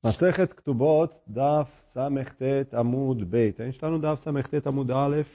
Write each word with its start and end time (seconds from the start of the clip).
Masechet 0.00 0.54
Ktubot, 0.54 1.10
Daf 1.26 1.68
Samechtet 1.92 2.72
Amud 2.72 3.24
Beit. 3.24 3.60
A 3.60 3.64
gente 3.64 3.74
está 3.74 3.90
no 3.90 3.98
Daf 3.98 4.22
Samechtet 4.22 4.64
Amud 4.68 4.88
Aleph, 4.92 5.28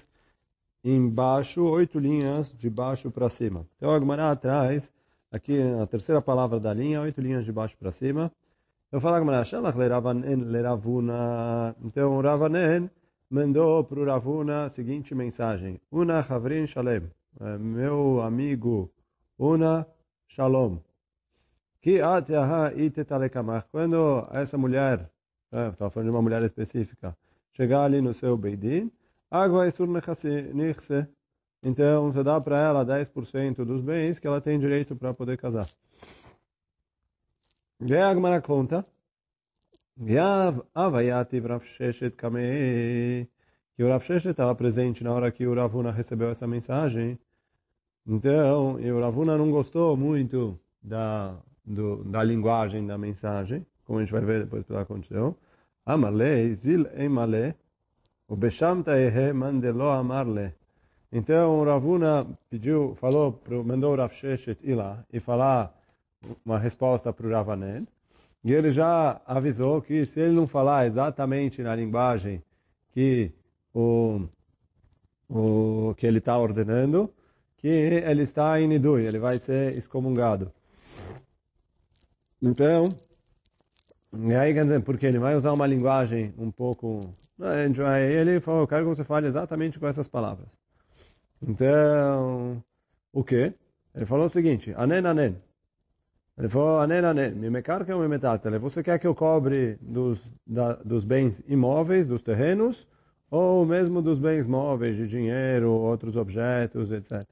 embaixo, 0.82 1.66
oito 1.66 2.00
linhas 2.00 2.54
de 2.57 2.70
baixo 2.70 3.12
para 3.12 3.28
cima. 3.28 3.68
Então 3.76 3.91
a 3.91 3.99
Gemara 3.99 4.31
atrás, 4.31 4.89
aqui 5.29 5.62
a 5.62 5.86
terceira 5.86 6.21
palavra 6.21 6.62
da 6.62 6.73
linha, 6.73 7.02
oito 7.02 7.20
linhas 7.20 7.44
de 7.44 7.52
baixo 7.52 7.76
para 7.78 7.91
cima. 7.91 8.31
Eu 8.89 9.02
falo 9.02 9.16
a 9.16 9.20
Gemara, 9.20 9.44
Shalach 9.44 9.77
Leravanen 9.77 10.36
Leravuna. 10.45 11.75
Então 11.84 12.21
Ravanen 12.21 12.89
mandou 13.30 13.84
para 13.84 14.00
o 14.00 14.05
Ravuna 14.05 14.64
a 14.64 14.70
seguinte 14.70 15.14
mensagem. 15.14 15.77
Una 15.91 16.20
Havrin 16.20 16.68
Shalem. 16.68 17.11
É, 17.38 17.57
meu 17.57 18.21
amigo 18.21 18.89
Una 19.38 19.86
Shalom. 20.25 20.77
Que 21.84 22.00
quando 23.70 24.25
essa 24.31 24.57
mulher, 24.57 25.11
é, 25.52 25.67
estava 25.67 25.91
falando 25.91 26.08
de 26.08 26.16
uma 26.16 26.21
mulher 26.21 26.41
específica, 26.44 27.13
chegar 27.52 27.84
ali 27.84 27.99
no 27.99 28.13
seu 28.13 28.38
Beidin, 28.38 28.89
água 29.30 29.67
é 29.67 29.70
sur 29.70 29.85
nichse. 30.53 31.05
Então, 31.61 32.09
você 32.09 32.23
dá 32.23 32.39
para 32.39 32.58
ela 32.58 32.85
10% 32.85 33.66
dos 33.66 33.81
bens 33.81 34.17
que 34.17 34.25
ela 34.25 34.39
tem 34.39 34.58
direito 34.58 34.95
para 34.95 35.13
poder 35.13 35.38
casar. 35.38 35.67
E 37.81 37.94
a 37.94 38.09
Agmara 38.09 38.41
conta, 38.41 38.86
Kamei, 42.16 43.27
que 43.75 43.84
o 43.84 43.89
Rav 43.89 44.05
Sheshet 44.05 44.30
estava 44.30 44.55
presente 44.55 45.03
na 45.03 45.11
hora 45.11 45.30
que 45.34 45.45
o 45.45 45.53
Ravuna 45.53 45.91
recebeu 45.91 46.30
essa 46.30 46.47
mensagem. 46.47 47.20
Então, 48.08 48.80
e 48.80 48.89
o 48.89 49.02
Ravuna 49.02 49.38
não 49.38 49.52
gostou 49.52 49.97
muito 49.97 50.58
da 50.81 51.38
do, 51.66 52.03
da 52.03 52.23
linguagem 52.23 52.85
da 52.85 52.98
mensagem, 52.98 53.66
como 53.85 53.99
a 53.99 54.02
gente 54.02 54.12
vai 54.12 54.22
ver 54.22 54.44
depois 54.44 54.66
que 54.66 54.76
aconteceu. 54.76 55.38
Amalei, 55.86 56.55
zil 56.55 56.88
emale, 56.98 57.56
o 58.28 58.36
Besham 58.36 58.81
taehe 58.81 59.33
mandelo 59.33 59.89
amarle. 59.89 60.53
Então 61.11 61.59
o 61.59 61.64
Ravuna 61.64 62.25
pediu, 62.50 62.95
falou, 62.95 63.39
mandou 63.66 63.94
o 63.94 63.95
Rav 63.95 64.14
Sheshet 64.14 64.58
ir 64.64 64.75
lá 64.75 65.03
e 65.11 65.19
falar 65.19 65.72
uma 66.45 66.58
resposta 66.58 67.14
para 67.14 67.28
o 67.28 67.30
Ravanen. 67.30 67.88
E 68.44 68.52
ele 68.52 68.72
já 68.72 69.22
avisou 69.25 69.81
que 69.81 70.06
se 70.06 70.19
ele 70.19 70.34
não 70.34 70.47
falar 70.47 70.86
exatamente 70.86 71.61
na 71.61 71.75
linguagem 71.75 72.41
que 72.91 73.31
o, 73.73 74.22
o 75.30 75.94
que 75.95 76.06
ele 76.06 76.17
está 76.17 76.38
ordenando, 76.38 77.09
que 77.58 77.67
ele 77.67 78.23
está 78.23 78.59
em 78.59 78.67
Nidui, 78.67 79.06
ele 79.06 79.19
vai 79.19 79.38
ser 79.38 79.78
excomungado. 79.78 80.52
Então, 82.45 82.89
e 84.27 84.36
aí 84.36 84.53
porque 84.81 85.05
ele 85.05 85.17
vai 85.17 85.33
usar 85.33 85.53
uma 85.53 85.66
linguagem 85.66 86.33
um 86.38 86.52
pouco... 86.52 87.00
Ele 87.39 88.41
falou, 88.41 88.61
eu 88.61 88.67
quero 88.67 88.83
que 88.83 88.89
você 88.89 89.03
fale 89.05 89.27
exatamente 89.27 89.80
com 89.80 89.88
essas 89.88 90.09
palavras. 90.09 90.50
Então, 91.41 92.61
o 93.13 93.23
quê? 93.23 93.53
Ele 93.95 94.05
falou 94.05 94.25
o 94.25 94.30
seguinte, 94.30 94.73
anen, 94.75 95.05
anen. 95.05 95.38
Ele 96.38 96.50
falou, 96.50 96.80
anen, 96.80 97.05
anen, 97.05 97.31
me 97.31 97.50
mecarca 97.50 97.95
ou 97.95 98.02
me 98.02 98.09
metatele? 98.09 98.57
Você 98.59 98.83
quer 98.83 99.00
que 99.00 99.07
eu 99.07 99.16
cobre 99.16 99.78
dos, 99.81 100.22
da, 100.45 100.73
dos 100.73 101.05
bens 101.05 101.41
imóveis, 101.47 102.07
dos 102.07 102.22
terrenos, 102.22 102.85
ou 103.31 103.66
mesmo 103.66 104.02
dos 104.02 104.19
bens 104.19 104.45
móveis, 104.45 104.97
de 104.97 105.07
dinheiro, 105.07 105.72
outros 105.72 106.17
objetos, 106.17 106.91
etc. 106.91 107.23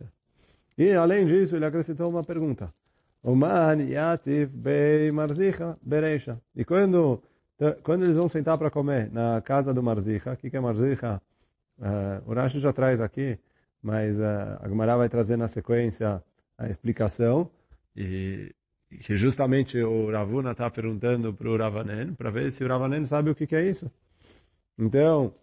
E, 0.77 0.93
além 0.93 1.25
disso, 1.25 1.55
ele 1.55 1.65
acrescentou 1.65 2.09
uma 2.09 2.23
pergunta. 2.23 2.73
E 6.55 6.65
quando, 6.65 7.21
quando 7.83 8.03
eles 8.03 8.15
vão 8.15 8.27
sentar 8.27 8.57
para 8.57 8.71
comer 8.71 9.11
na 9.11 9.41
casa 9.41 9.73
do 9.73 9.83
marzicha, 9.83 10.33
o 10.33 10.37
que, 10.37 10.49
que 10.49 10.57
é 10.57 10.59
marzicha? 10.59 11.21
Uh, 11.77 12.29
o 12.29 12.33
Rashi 12.33 12.59
já 12.59 12.73
traz 12.73 12.99
aqui, 12.99 13.37
mas 13.81 14.17
uh, 14.17 14.59
a 14.61 14.67
Gemara 14.67 14.97
vai 14.97 15.09
trazer 15.09 15.37
na 15.37 15.47
sequência 15.47 16.23
a 16.57 16.69
explicação. 16.69 17.49
E 17.95 18.53
que 19.03 19.15
justamente 19.15 19.81
o 19.81 20.11
Ravuna 20.11 20.51
está 20.51 20.69
perguntando 20.69 21.33
para 21.33 21.49
o 21.49 21.57
Ravanen, 21.57 22.13
para 22.13 22.29
ver 22.29 22.51
se 22.51 22.63
o 22.63 22.67
Ravanen 22.67 23.05
sabe 23.05 23.29
o 23.29 23.35
que, 23.35 23.47
que 23.47 23.55
é 23.55 23.69
isso. 23.69 23.89
Então, 24.77 25.33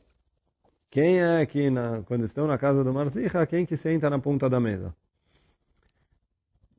quem 0.90 1.20
é 1.22 1.44
que, 1.46 1.70
na, 1.70 2.02
quando 2.02 2.24
estão 2.24 2.46
na 2.46 2.58
casa 2.58 2.84
do 2.84 2.92
Marzicha, 2.92 3.46
quem 3.46 3.64
que 3.64 3.76
senta 3.76 4.10
na 4.10 4.18
ponta 4.18 4.48
da 4.48 4.60
mesa? 4.60 4.94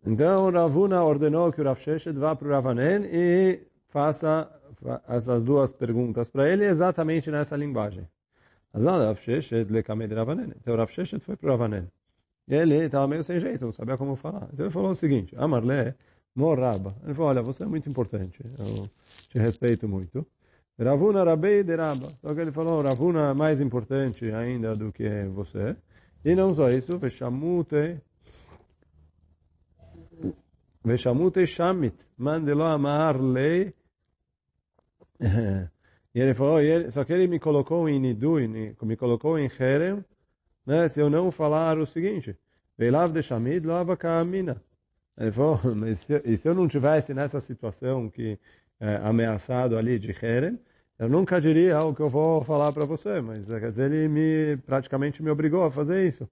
Então, 0.06 0.50
Ravuna 0.50 1.04
ordenou 1.04 1.52
que 1.52 1.62
o 1.62 1.64
Rav 1.64 1.80
Sheshet 1.80 2.18
vá 2.18 2.36
para 2.36 2.48
o 2.48 2.52
Ravanen 2.52 3.06
e 3.12 3.60
faça 3.90 4.50
essas 5.08 5.44
duas 5.44 5.74
perguntas 5.74 6.30
para 6.30 6.50
ele 6.50 6.64
exatamente 6.66 7.30
nessa 7.30 7.56
linguagem. 7.56 8.08
Então, 8.74 8.98
Rav 8.98 9.20
Sheshet 9.20 9.66
foi 11.20 11.36
para 11.36 11.48
o 11.48 11.52
Ravanen. 11.52 11.88
Ele 12.48 12.86
estava 12.86 13.08
meio 13.08 13.24
sem 13.24 13.40
jeito, 13.40 13.66
não 13.66 13.74
sabia 13.74 13.98
como 13.98 14.16
falar. 14.16 14.48
Então, 14.54 14.66
ele 14.66 14.74
falou 14.74 14.92
o 14.92 14.96
seguinte, 14.96 15.36
Amarle, 15.38 15.94
Morraba. 16.36 16.96
Ele 17.04 17.14
falou, 17.14 17.30
olha, 17.30 17.42
você 17.42 17.64
é 17.64 17.66
muito 17.68 17.90
importante, 17.90 18.40
eu 18.58 18.90
te 19.30 19.38
respeito 19.38 19.88
muito. 19.88 20.26
Ravuna 20.80 21.24
Rabei 21.26 21.62
de 21.62 21.76
Raba. 21.76 22.08
Só 22.22 22.34
que 22.34 22.40
ele 22.40 22.52
falou, 22.52 22.82
Ravuna 22.82 23.32
é 23.32 23.34
mais 23.34 23.60
importante 23.60 24.32
ainda 24.32 24.76
do 24.76 24.94
que 24.94 25.26
você. 25.34 25.76
E 26.24 26.34
não 26.34 26.54
só 26.54 26.70
isso, 26.70 26.98
Veshamute 26.98 28.00
Veshamute 30.84 31.46
Shamit, 31.46 31.96
mandelo 32.18 32.64
amar 32.64 33.20
lei. 33.20 33.74
E 36.12 36.20
ele 36.20 36.34
falou, 36.34 36.60
ele, 36.60 36.90
só 36.90 37.04
que 37.04 37.14
ele 37.14 37.28
me 37.28 37.40
colocou 37.40 37.88
em 37.88 38.00
Nidui, 38.00 38.48
me 38.48 38.96
colocou 38.98 39.38
em 39.38 39.48
Herem, 39.60 40.04
né, 40.66 40.90
se 40.90 41.00
eu 41.00 41.08
não 41.08 41.32
falar 41.32 41.78
o 41.78 41.86
seguinte, 41.86 42.36
Veilav 42.76 43.12
de 43.12 43.22
Shamid, 43.22 43.66
lava 43.66 43.96
kamina. 43.96 44.60
Ele 45.16 45.32
falou, 45.32 45.60
mas 45.76 46.00
se, 46.00 46.20
e 46.26 46.36
se 46.36 46.48
eu 46.48 46.56
não 46.56 46.68
tivesse 46.68 47.14
nessa 47.14 47.40
situação 47.40 48.10
que 48.10 48.40
é, 48.80 48.96
ameaçado 49.04 49.78
ali 49.78 50.00
de 50.00 50.10
Herem, 50.10 50.60
eu 50.98 51.08
nunca 51.08 51.40
diria 51.40 51.80
o 51.80 51.94
que 51.94 52.02
eu 52.02 52.10
vou 52.10 52.42
falar 52.44 52.74
para 52.74 52.86
você, 52.86 53.22
mas 53.22 53.46
quer 53.46 53.70
dizer, 53.70 53.92
ele 53.92 54.08
me, 54.08 54.58
praticamente 54.66 55.22
me 55.22 55.30
obrigou 55.30 55.64
a 55.64 55.72
fazer 55.72 56.08
isso. 56.08 56.28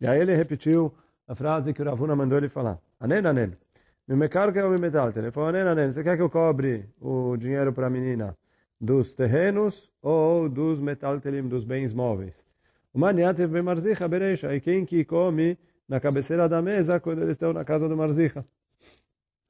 E 0.00 0.06
aí 0.06 0.20
ele 0.20 0.34
repetiu 0.34 0.92
a 1.26 1.34
frase 1.34 1.72
que 1.72 1.80
o 1.80 1.84
Ravuna 1.84 2.16
mandou 2.16 2.36
ele 2.36 2.48
falar. 2.48 2.78
Anen, 2.98 3.24
anen. 3.26 3.63
Me 4.06 4.16
mecarga 4.16 4.64
ou 4.64 4.70
me 4.70 4.78
metalte? 4.78 5.18
Ele 5.18 5.30
falou, 5.30 5.48
anen, 5.48 5.62
anen. 5.62 5.90
Você 5.90 6.02
quer 6.02 6.16
que 6.16 6.22
eu 6.22 6.28
cobre 6.28 6.86
o 7.00 7.36
dinheiro 7.36 7.72
para 7.72 7.86
a 7.86 7.90
menina 7.90 8.36
dos 8.78 9.14
terrenos 9.14 9.90
ou 10.02 10.48
dos 10.48 10.78
metaltelim, 10.78 11.48
dos 11.48 11.64
bens 11.64 11.94
móveis? 11.94 12.44
O 12.92 12.98
maniatev 12.98 13.50
be 13.50 13.62
marzicha 13.62 14.06
bereisha. 14.06 14.54
E 14.54 14.60
quem 14.60 14.84
que 14.84 15.04
come 15.04 15.58
na 15.88 16.00
cabeceira 16.00 16.48
da 16.48 16.60
mesa 16.60 17.00
quando 17.00 17.22
eles 17.22 17.32
estão 17.32 17.52
na 17.52 17.64
casa 17.64 17.88
do 17.88 17.96
marzicha? 17.96 18.44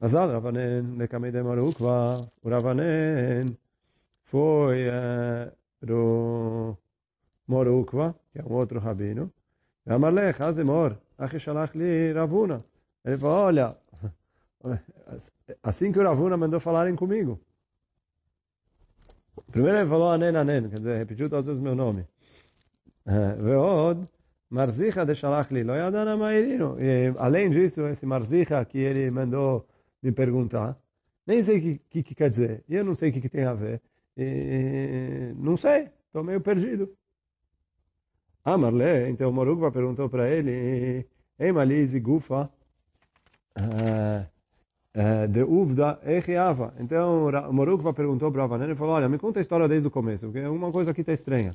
Azal, 0.01 0.31
Ravanen, 0.31 0.97
lekamei 0.99 1.33
de 1.33 1.43
marukva. 1.43 2.21
O 2.43 2.49
Ravanen 2.49 3.57
foi 4.23 4.89
uh, 4.89 5.51
pro 5.81 6.79
Morukva, 7.47 8.15
que 8.33 8.39
é 8.39 8.45
um 8.45 8.53
outro 8.53 8.79
rabino. 8.79 9.33
Amarlech, 9.87 10.43
Azemor, 10.43 10.97
Achishalach 11.19 11.77
li 11.77 12.13
Ravuna. 12.13 12.65
Ele 13.05 13.19
falou, 13.19 13.37
olha, 13.37 13.77
assim 15.63 15.93
que 15.93 15.99
o 15.99 16.03
Ravuna 16.03 16.37
mandou 16.37 16.61
falarem 16.61 16.97
comigo. 16.97 17.41
Primeiro 19.51 19.79
ele 19.79 19.89
falou 19.89 20.11
Anen 20.11 20.37
Anen, 20.37 20.69
quer 20.69 20.79
dizer, 20.79 20.99
repetiu 20.99 21.29
todas 21.29 21.47
vezes 21.47 21.61
meu 21.61 21.75
nome. 21.75 22.07
Veod, 23.39 24.09
Marzicha 24.49 25.05
de 25.05 25.15
Shalach 25.15 25.53
li, 25.53 25.63
lo 25.63 25.75
yadana 25.75 26.17
ma'irino. 26.17 26.77
Além 27.19 27.51
disso, 27.51 27.87
esse 27.87 28.07
Marzicha 28.07 28.65
que 28.65 28.79
ele 28.79 29.11
mandou 29.11 29.67
me 30.03 30.13
perguntar, 30.13 30.79
nem 31.27 31.43
sei 31.43 31.59
o 31.59 31.61
que, 31.61 31.79
que, 31.91 32.03
que, 32.03 32.15
quer 32.15 32.31
dizer, 32.31 32.65
e 32.69 32.75
eu 32.77 32.85
não 32.85 32.95
sei 32.95 33.11
o 33.11 33.13
que, 33.13 33.21
que 33.21 33.29
tem 33.29 33.45
a 33.45 33.55
ver. 33.55 33.81
E, 34.17 35.33
não 35.37 35.57
sei, 35.57 35.91
estou 36.07 36.23
meio 36.23 36.41
perdido. 36.41 36.95
Ah, 38.45 38.59
Marlé, 38.59 39.09
então 39.09 39.31
o 39.31 39.33
Morugva 39.33 39.73
perguntou 39.73 40.09
para 40.09 40.29
ele, 40.29 41.07
Ei, 41.39 41.51
Malize, 41.51 41.99
Gufa, 41.99 42.51
de 45.29 45.43
Uvda, 45.43 45.99
Echiava. 46.05 46.73
Então 46.79 47.27
o 47.27 47.53
Morugva 47.53 47.93
perguntou 47.93 48.31
para 48.31 48.45
Avanen 48.45 48.71
e 48.71 48.75
falou, 48.77 48.95
olha, 48.95 49.09
me 49.09 49.19
conta 49.19 49.41
a 49.41 49.43
história 49.43 49.67
desde 49.67 49.89
o 49.89 49.91
começo, 49.91 50.27
porque 50.27 50.47
uma 50.47 50.71
coisa 50.71 50.93
aqui 50.93 51.01
está 51.01 51.13
estranha. 51.13 51.53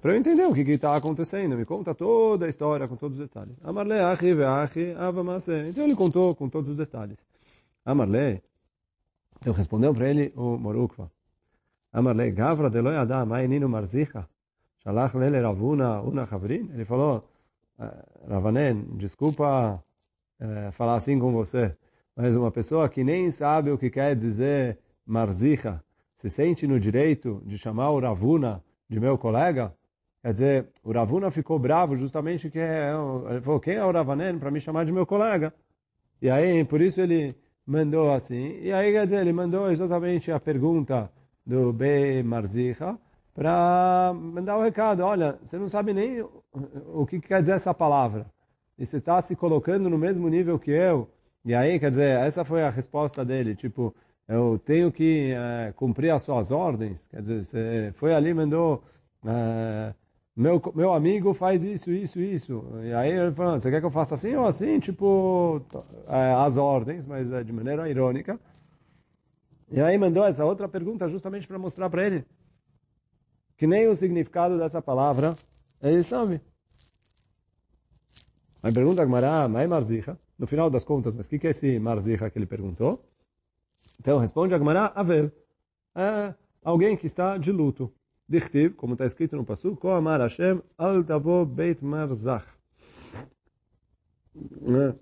para 0.00 0.12
eu 0.12 0.16
entender 0.16 0.44
o 0.46 0.54
que 0.54 0.62
está 0.62 0.96
acontecendo, 0.96 1.56
me 1.56 1.64
conta 1.64 1.94
toda 1.94 2.46
a 2.46 2.48
história 2.48 2.88
com 2.88 2.96
todos 2.96 3.18
os 3.18 3.24
detalhes. 3.26 3.54
Amarle, 3.62 3.98
achi, 3.98 4.32
veachi, 4.34 4.94
avamase. 4.98 5.68
Então 5.68 5.84
ele 5.84 5.94
contou 5.94 6.34
com 6.34 6.48
todos 6.48 6.70
os 6.70 6.76
detalhes. 6.76 7.18
Amarle, 7.84 8.42
então 9.40 9.52
respondeu 9.52 9.92
para 9.92 10.08
ele 10.08 10.32
o 10.36 10.56
Morukva. 10.56 11.10
Amarle, 11.92 12.30
Gavra 12.30 12.70
de 12.70 12.80
loyada, 12.80 13.24
nino 13.46 13.68
marzicha. 13.68 14.26
Shalach 14.82 15.14
lele 15.14 15.40
Ravuna 15.40 16.00
una 16.00 16.22
Havrin. 16.22 16.70
Ele 16.72 16.84
falou, 16.86 17.28
Ravanen, 18.28 18.86
desculpa 18.96 19.82
falar 20.72 20.94
assim 20.94 21.18
com 21.18 21.32
você, 21.32 21.76
mas 22.18 22.34
uma 22.34 22.50
pessoa 22.50 22.88
que 22.88 23.04
nem 23.04 23.30
sabe 23.30 23.70
o 23.70 23.78
que 23.78 23.88
quer 23.88 24.16
dizer 24.16 24.76
Marzicha 25.06 25.80
se 26.16 26.28
sente 26.28 26.66
no 26.66 26.80
direito 26.80 27.40
de 27.46 27.56
chamar 27.56 27.92
o 27.92 28.00
Ravuna 28.00 28.60
de 28.90 28.98
meu 28.98 29.16
colega? 29.16 29.72
Quer 30.20 30.32
dizer, 30.32 30.68
o 30.82 30.90
Ravuna 30.90 31.30
ficou 31.30 31.60
bravo 31.60 31.96
justamente 31.96 32.50
que 32.50 32.58
é, 32.58 32.92
ele 33.30 33.40
falou, 33.40 33.60
quem 33.60 33.76
é 33.76 33.84
o 33.84 33.92
Ravanen 33.92 34.36
para 34.36 34.50
me 34.50 34.60
chamar 34.60 34.84
de 34.84 34.90
meu 34.90 35.06
colega? 35.06 35.54
E 36.20 36.28
aí, 36.28 36.64
por 36.64 36.80
isso 36.80 37.00
ele 37.00 37.36
mandou 37.64 38.12
assim. 38.12 38.58
E 38.62 38.72
aí, 38.72 38.90
quer 38.90 39.04
dizer, 39.04 39.20
ele 39.20 39.32
mandou 39.32 39.70
exatamente 39.70 40.32
a 40.32 40.40
pergunta 40.40 41.08
do 41.46 41.72
B. 41.72 42.24
Marzicha 42.24 42.98
para 43.32 44.12
mandar 44.12 44.56
o 44.56 44.62
recado. 44.64 45.04
Olha, 45.04 45.38
você 45.46 45.56
não 45.56 45.68
sabe 45.68 45.94
nem 45.94 46.20
o 46.92 47.06
que 47.06 47.20
quer 47.20 47.38
dizer 47.38 47.52
essa 47.52 47.72
palavra. 47.72 48.26
E 48.76 48.84
você 48.84 48.96
está 48.96 49.22
se 49.22 49.36
colocando 49.36 49.88
no 49.88 49.96
mesmo 49.96 50.28
nível 50.28 50.58
que 50.58 50.72
eu. 50.72 51.08
E 51.48 51.54
aí, 51.54 51.80
quer 51.80 51.88
dizer, 51.88 52.18
essa 52.18 52.44
foi 52.44 52.62
a 52.62 52.68
resposta 52.68 53.24
dele. 53.24 53.56
Tipo, 53.56 53.94
eu 54.28 54.58
tenho 54.66 54.92
que 54.92 55.32
é, 55.32 55.72
cumprir 55.72 56.10
as 56.10 56.20
suas 56.22 56.50
ordens. 56.50 57.02
Quer 57.06 57.22
dizer, 57.22 57.44
você 57.44 57.92
foi 57.94 58.14
ali 58.14 58.34
mandou... 58.34 58.84
É, 59.24 59.94
meu, 60.36 60.60
meu 60.74 60.92
amigo 60.92 61.32
faz 61.32 61.64
isso, 61.64 61.90
isso, 61.90 62.20
isso. 62.20 62.62
E 62.82 62.92
aí 62.92 63.12
ele 63.12 63.32
falou, 63.32 63.58
você 63.58 63.70
quer 63.70 63.80
que 63.80 63.86
eu 63.86 63.90
faça 63.90 64.14
assim 64.14 64.36
ou 64.36 64.46
assim? 64.46 64.78
Tipo, 64.78 65.62
é, 66.06 66.32
as 66.34 66.58
ordens, 66.58 67.06
mas 67.06 67.26
de 67.46 67.52
maneira 67.52 67.88
irônica. 67.88 68.38
E 69.70 69.80
aí 69.80 69.96
mandou 69.96 70.26
essa 70.26 70.44
outra 70.44 70.68
pergunta 70.68 71.08
justamente 71.08 71.48
para 71.48 71.58
mostrar 71.58 71.88
para 71.88 72.06
ele 72.06 72.26
que 73.56 73.66
nem 73.66 73.88
o 73.88 73.96
significado 73.96 74.58
dessa 74.58 74.82
palavra 74.82 75.34
ele 75.82 76.02
sabe. 76.02 76.42
Aí 78.62 78.70
pergunta 78.70 79.00
a 79.00 79.06
Gmará, 79.06 79.48
mas 79.48 79.64
é 79.64 79.66
Marzicha? 79.66 80.18
No 80.38 80.46
final 80.46 80.70
das 80.70 80.84
contas, 80.84 81.14
mas 81.14 81.26
o 81.26 81.30
que, 81.30 81.38
que 81.38 81.46
é 81.48 81.50
esse 81.50 81.78
Marzicha 81.78 82.30
que 82.30 82.38
ele 82.38 82.46
perguntou? 82.46 83.04
Então 83.98 84.18
responde 84.18 84.54
a 84.54 84.58
Gmará, 84.58 84.92
Avel. 84.94 85.32
É 85.94 86.32
alguém 86.62 86.96
que 86.96 87.06
está 87.06 87.36
de 87.36 87.50
luto. 87.50 87.92
Dichtiv, 88.28 88.74
como 88.74 88.92
está 88.92 89.06
escrito 89.06 89.36
no 89.36 89.44
Passu, 89.44 89.74
Ko 89.74 89.88
amar 89.88 90.20
Hashem, 90.20 90.60
al 90.76 91.02
tavo 91.02 91.46
beit 91.46 91.82
marzach. 91.82 92.46
Né? 94.60 94.94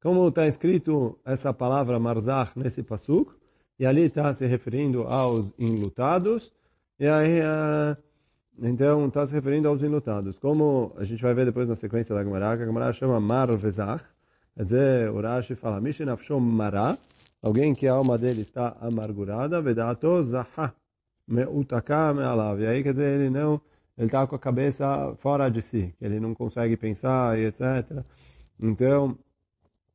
Como 0.00 0.28
está 0.28 0.46
escrito 0.46 1.18
essa 1.24 1.52
palavra 1.52 1.98
marzach 1.98 2.56
nesse 2.56 2.82
Pasuk, 2.82 3.34
e 3.78 3.84
ali 3.84 4.02
está 4.02 4.32
se 4.32 4.46
referindo 4.46 5.02
aos 5.02 5.52
enlutados, 5.58 6.52
e 6.98 7.06
aí, 7.06 7.40
uh, 7.40 7.96
então, 8.62 9.06
está 9.06 9.24
se 9.24 9.34
referindo 9.34 9.68
aos 9.68 9.82
enlutados. 9.82 10.38
Como 10.38 10.92
a 10.98 11.04
gente 11.04 11.22
vai 11.22 11.32
ver 11.32 11.46
depois 11.46 11.66
na 11.66 11.74
sequência 11.74 12.14
da 12.14 12.22
Gemara, 12.22 12.56
que 12.58 12.62
a 12.62 12.66
Gemara 12.66 12.92
chama 12.92 13.18
mar 13.18 13.56
vezach, 13.56 14.04
quer 14.54 14.64
dizer, 14.64 15.10
o 15.10 15.20
Rashi 15.20 15.54
fala, 15.54 15.80
Mishinafshom 15.80 16.40
mará, 16.40 16.98
alguém 17.40 17.74
que 17.74 17.88
a 17.88 17.94
alma 17.94 18.18
dele 18.18 18.42
está 18.42 18.76
amargurada, 18.78 19.62
vedato 19.62 20.22
zahá, 20.22 20.74
me'utaka 21.26 22.12
me'alav. 22.12 22.60
E 22.60 22.66
aí, 22.66 22.82
quer 22.82 22.92
dizer, 22.92 23.20
ele 23.20 23.30
não, 23.30 23.58
ele 23.96 24.08
está 24.08 24.26
com 24.26 24.36
a 24.36 24.38
cabeça 24.38 25.14
fora 25.20 25.50
de 25.50 25.62
si, 25.62 25.94
que 25.98 26.04
ele 26.04 26.20
não 26.20 26.34
consegue 26.34 26.76
pensar 26.76 27.38
e 27.38 27.46
etc. 27.46 28.04
Então, 28.60 29.16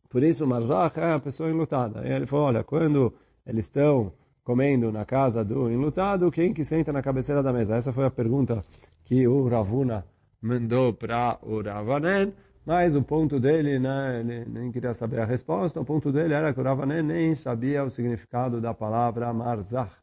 por 0.10 0.24
isso, 0.24 0.48
Marzach 0.48 1.00
é 1.00 1.14
a 1.14 1.20
pessoa 1.20 1.50
enlutada. 1.52 2.08
E 2.08 2.12
ele 2.12 2.26
falou, 2.26 2.46
olha, 2.48 2.64
quando 2.64 3.14
eles 3.46 3.66
estão 3.66 4.12
comendo 4.46 4.92
na 4.92 5.04
casa 5.04 5.44
do 5.44 5.72
enlutado, 5.72 6.32
quem 6.32 6.54
que 6.54 6.64
senta 6.64 6.94
na 6.94 7.02
cabeceira 7.02 7.42
da 7.42 7.52
mesa? 7.52 7.76
Essa 7.76 7.92
foi 7.92 8.06
a 8.06 8.12
pergunta 8.12 8.64
que 9.04 9.28
o 9.28 9.48
Ravuna 9.48 10.06
mandou 10.40 10.94
para 10.94 11.40
o 11.42 11.62
Ravanen, 11.62 12.32
mas 12.64 12.96
o 12.96 13.02
ponto 13.02 13.40
dele, 13.40 13.80
né, 13.80 14.20
ele 14.20 14.46
nem 14.46 14.72
queria 14.72 14.94
saber 14.94 15.20
a 15.20 15.26
resposta, 15.26 15.82
o 15.82 15.86
ponto 15.86 16.12
dele 16.12 16.36
era 16.36 16.54
que 16.54 16.60
o 16.60 16.64
Ravanen 16.64 17.02
nem 17.02 17.34
sabia 17.34 17.84
o 17.84 17.90
significado 17.90 18.62
da 18.62 18.72
palavra 18.72 19.34
Marzach. 19.34 19.96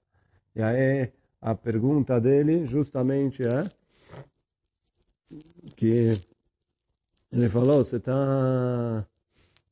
E 0.57 0.61
aí, 0.61 1.13
a 1.41 1.55
pergunta 1.55 2.21
dele 2.21 2.67
justamente 2.67 3.45
é 3.45 3.65
que 5.77 6.21
ele 7.31 7.49
falou, 7.49 7.85
você 7.85 7.97
está 7.97 9.07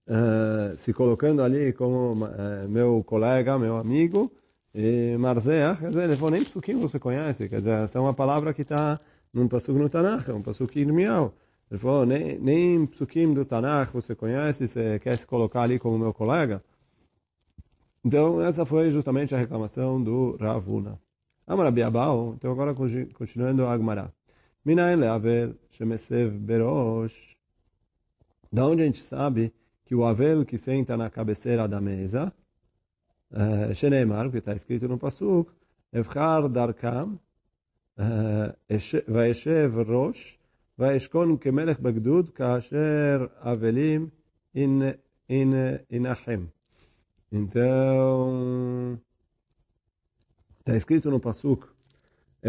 uh, 0.06 0.76
se 0.76 0.94
colocando 0.94 1.42
ali 1.42 1.72
como 1.72 2.24
uh, 2.24 2.68
meu 2.68 3.02
colega, 3.04 3.58
meu 3.58 3.76
amigo, 3.76 4.32
e 4.74 5.16
Marzeach, 5.18 5.80
quer 5.80 5.88
dizer, 5.88 6.04
ele 6.04 6.16
falou, 6.16 6.30
nem 6.30 6.44
psukim 6.44 6.78
você 6.78 6.98
conhece, 6.98 7.48
quer 7.48 7.58
dizer, 7.58 7.84
essa 7.84 7.98
é 7.98 8.00
uma 8.00 8.14
palavra 8.14 8.54
que 8.54 8.62
está 8.62 9.00
num 9.32 9.48
pasuk 9.48 9.78
no 9.78 9.88
Tanakh, 9.88 10.28
é 10.28 10.34
um 10.34 10.42
pasuk 10.42 10.78
irmial. 10.78 11.34
Ele 11.70 11.78
falou, 11.78 12.06
nem, 12.06 12.38
nem 12.38 12.86
psukim 12.86 13.32
do 13.32 13.44
Tanakh 13.44 13.92
você 13.92 14.14
conhece, 14.14 14.68
você 14.68 14.98
quer 14.98 15.16
se 15.18 15.26
colocar 15.26 15.62
ali 15.62 15.78
como 15.78 15.98
meu 15.98 16.12
colega? 16.14 16.62
Então, 18.04 18.40
essa 18.40 18.64
foi 18.64 18.90
justamente 18.90 19.34
a 19.34 19.38
reclamação 19.38 20.02
do 20.02 20.36
Ravuna. 20.40 20.98
Amarabi 21.46 21.82
Abao, 21.82 22.34
então 22.36 22.52
agora 22.52 22.74
continuando 23.12 23.66
a 23.66 23.72
Agmará. 23.72 24.10
Minayin 24.64 24.96
le'avel 24.96 25.54
shemesev 25.72 26.30
berosh. 26.38 27.36
Da 28.52 28.66
onde 28.66 28.82
a 28.82 28.84
gente 28.86 29.02
sabe 29.02 29.52
que 29.84 29.94
o 29.94 30.04
Avel 30.04 30.44
que 30.44 30.56
senta 30.56 30.96
na 30.96 31.10
cabeceira 31.10 31.66
da 31.66 31.80
mesa, 31.80 32.32
אה, 33.36 33.74
שנאמר, 33.74 34.28
וכתה 34.32 34.52
הזכירתי 34.52 34.86
לנו 34.86 34.98
פסוק, 35.00 35.52
אבחר 35.98 36.46
דרכם, 36.46 37.14
אה, 38.00 38.46
ואשב 39.08 39.72
ראש, 39.86 40.38
ואשכון 40.78 41.36
כמלך 41.36 41.80
בגדוד, 41.80 42.30
כאשר 42.30 43.26
אבלים 43.38 44.08
ינחם. 45.90 46.44
אתה 47.34 48.90
está 50.66 50.76
escrito 50.76 51.18
פסוק, 51.22 51.72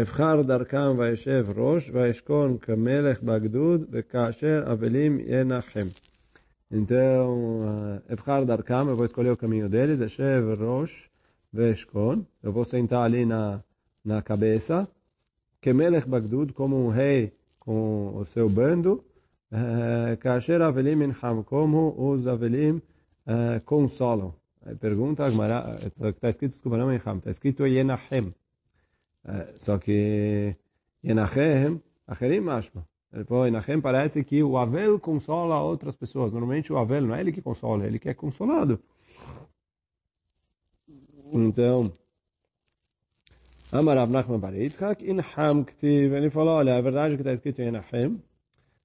אבחר 0.00 0.42
דרכם 0.42 0.98
ואשב 0.98 1.46
ראש, 1.56 1.90
ואשכון 1.92 2.58
כמלך 2.58 3.22
בגדוד, 3.22 3.84
וכאשר 3.90 4.64
אבלים 4.72 5.18
ינחם. 5.26 5.86
Então, 6.74 8.00
Evchar 8.08 8.46
Darkam, 8.46 8.88
eu 8.88 8.96
vou 8.96 9.04
escolher 9.04 9.30
o 9.30 9.36
caminho 9.36 9.68
deles, 9.68 10.00
Eshev 10.00 10.54
Rosh, 10.54 11.10
Vaishkon, 11.52 12.24
eu 12.42 12.50
vou 12.50 12.64
sentar 12.64 13.04
ali 13.04 13.26
na, 13.26 13.62
na 14.02 14.22
cabeça, 14.22 14.88
Kemelech 15.60 16.08
Bagdud, 16.08 16.54
como 16.54 16.82
um 16.82 16.88
rei 16.88 17.34
com 17.58 18.16
o 18.16 18.24
seu 18.24 18.48
bando, 18.48 19.04
Kasher 20.20 20.62
Avelim 20.62 20.98
Yenacham, 20.98 21.44
como 21.44 21.94
os 21.94 22.26
Avelim 22.26 22.80
consolam. 23.66 24.34
Aí 24.64 24.74
pergunta, 24.74 25.24
está 25.28 26.30
escrito, 26.30 26.52
desculpa, 26.52 26.78
não 26.78 26.90
Yenacham, 26.90 27.18
está 27.18 27.30
escrito 27.30 27.66
Yenachem. 27.66 28.34
Só 29.56 29.76
que 29.76 30.56
Yenachem, 31.04 31.82
Acherim 32.06 32.40
Mashma. 32.40 32.91
Ele 33.12 33.24
falou, 33.24 33.44
Yenachem 33.44 33.80
parece 33.80 34.24
que 34.24 34.42
o 34.42 34.56
Avel 34.56 34.98
consola 34.98 35.60
outras 35.60 35.94
pessoas. 35.94 36.32
Normalmente 36.32 36.72
o 36.72 36.78
Avel 36.78 37.02
não 37.02 37.14
é 37.14 37.20
ele 37.20 37.32
que 37.32 37.42
consola, 37.42 37.84
é 37.84 37.86
ele 37.86 37.98
que 37.98 38.08
é 38.08 38.14
consolado. 38.14 38.80
Então, 41.32 41.92
Amarav 43.70 44.10
Nachman 44.10 44.38
Bar 44.38 44.54
Yitzchak, 44.54 45.04
Inham 45.04 45.64
Ktiv. 45.64 46.12
Ele 46.14 46.30
falou, 46.30 46.54
olha, 46.54 46.72
é 46.72 46.82
verdade 46.82 47.16
que 47.16 47.22
está 47.22 47.32
escrito 47.32 47.60
Yenachem, 47.60 48.22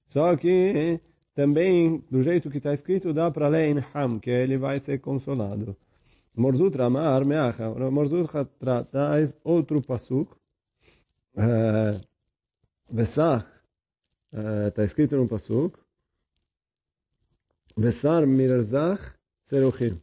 só 0.08 0.36
que 0.36 1.00
também, 1.34 2.04
do 2.10 2.22
jeito 2.22 2.50
que 2.50 2.58
está 2.58 2.74
escrito, 2.74 3.14
dá 3.14 3.30
para 3.30 3.48
ler 3.48 3.70
em 3.70 3.84
Ham, 3.94 4.20
que 4.20 4.30
ele 4.30 4.58
vai 4.58 4.80
ser 4.80 5.00
consolado. 5.00 5.78
Morzut 6.36 6.76
Ramar 6.78 7.26
Meacha. 7.26 7.70
Morzut 7.92 8.30
traz 8.92 9.38
outro 9.44 9.82
pasuk. 9.82 10.36
Vesach. 12.90 13.57
Está 14.68 14.84
escrito 14.84 15.16
no 15.16 15.28
pasuk. 15.28 15.80
Vesar 17.76 18.28
Mirzach 18.28 19.02
Seruchim. 19.44 20.00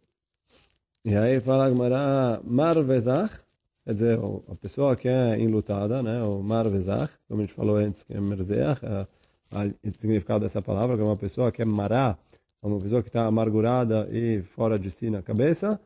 E 1.05 1.15
aí 1.15 1.39
fala 1.41 1.71
Gmará 1.71 2.41
Mar 2.43 2.83
Vezach. 2.83 3.39
Quer 3.85 3.95
dizer, 3.95 4.19
a 4.49 4.55
pessoa 4.57 4.97
que 4.97 5.09
é 5.09 5.39
enlutada, 5.39 6.03
né? 6.03 6.23
O 6.23 6.43
Mar 6.43 6.69
Vezach, 6.69 7.13
como 7.29 7.43
a 7.43 7.45
gente 7.45 7.55
falou 7.55 7.77
antes, 7.77 8.03
que 8.03 8.15
é 8.15 8.21
Merzeach, 8.21 8.81
o 8.83 10.01
significado 10.01 10.41
dessa 10.41 10.61
palavra, 10.61 10.97
que 10.97 11.03
é 11.03 11.05
uma 11.05 11.17
pessoa 11.17 11.53
que 11.53 11.63
é 11.63 11.65
mará, 11.65 12.19
uma 12.61 12.81
pessoa 12.81 13.03
que 13.03 13.11
está 13.11 13.27
amargurada 13.27 14.09
e 14.11 14.43
fora 14.43 14.79
de 14.79 14.91
si 14.91 15.11
na 15.11 15.23
cabeça, 15.23 15.79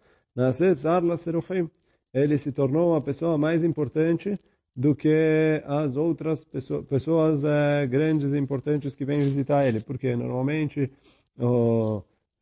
ele 2.15 2.39
se 2.39 2.53
tornou 2.53 2.93
uma 2.93 3.03
pessoa 3.03 3.37
mais 3.37 3.63
importante 3.65 4.39
do 4.79 4.95
que 4.95 5.61
as 5.67 5.97
outras 5.97 6.45
pessoas, 6.45 6.87
pessoas 6.87 7.43
é, 7.43 7.85
grandes 7.89 8.33
e 8.33 8.39
importantes 8.39 8.95
que 8.95 9.05
vêm 9.05 9.19
visitar 9.19 9.67
ele, 9.67 9.81
porque 9.81 10.15
normalmente 10.15 10.89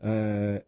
é, 0.03 0.63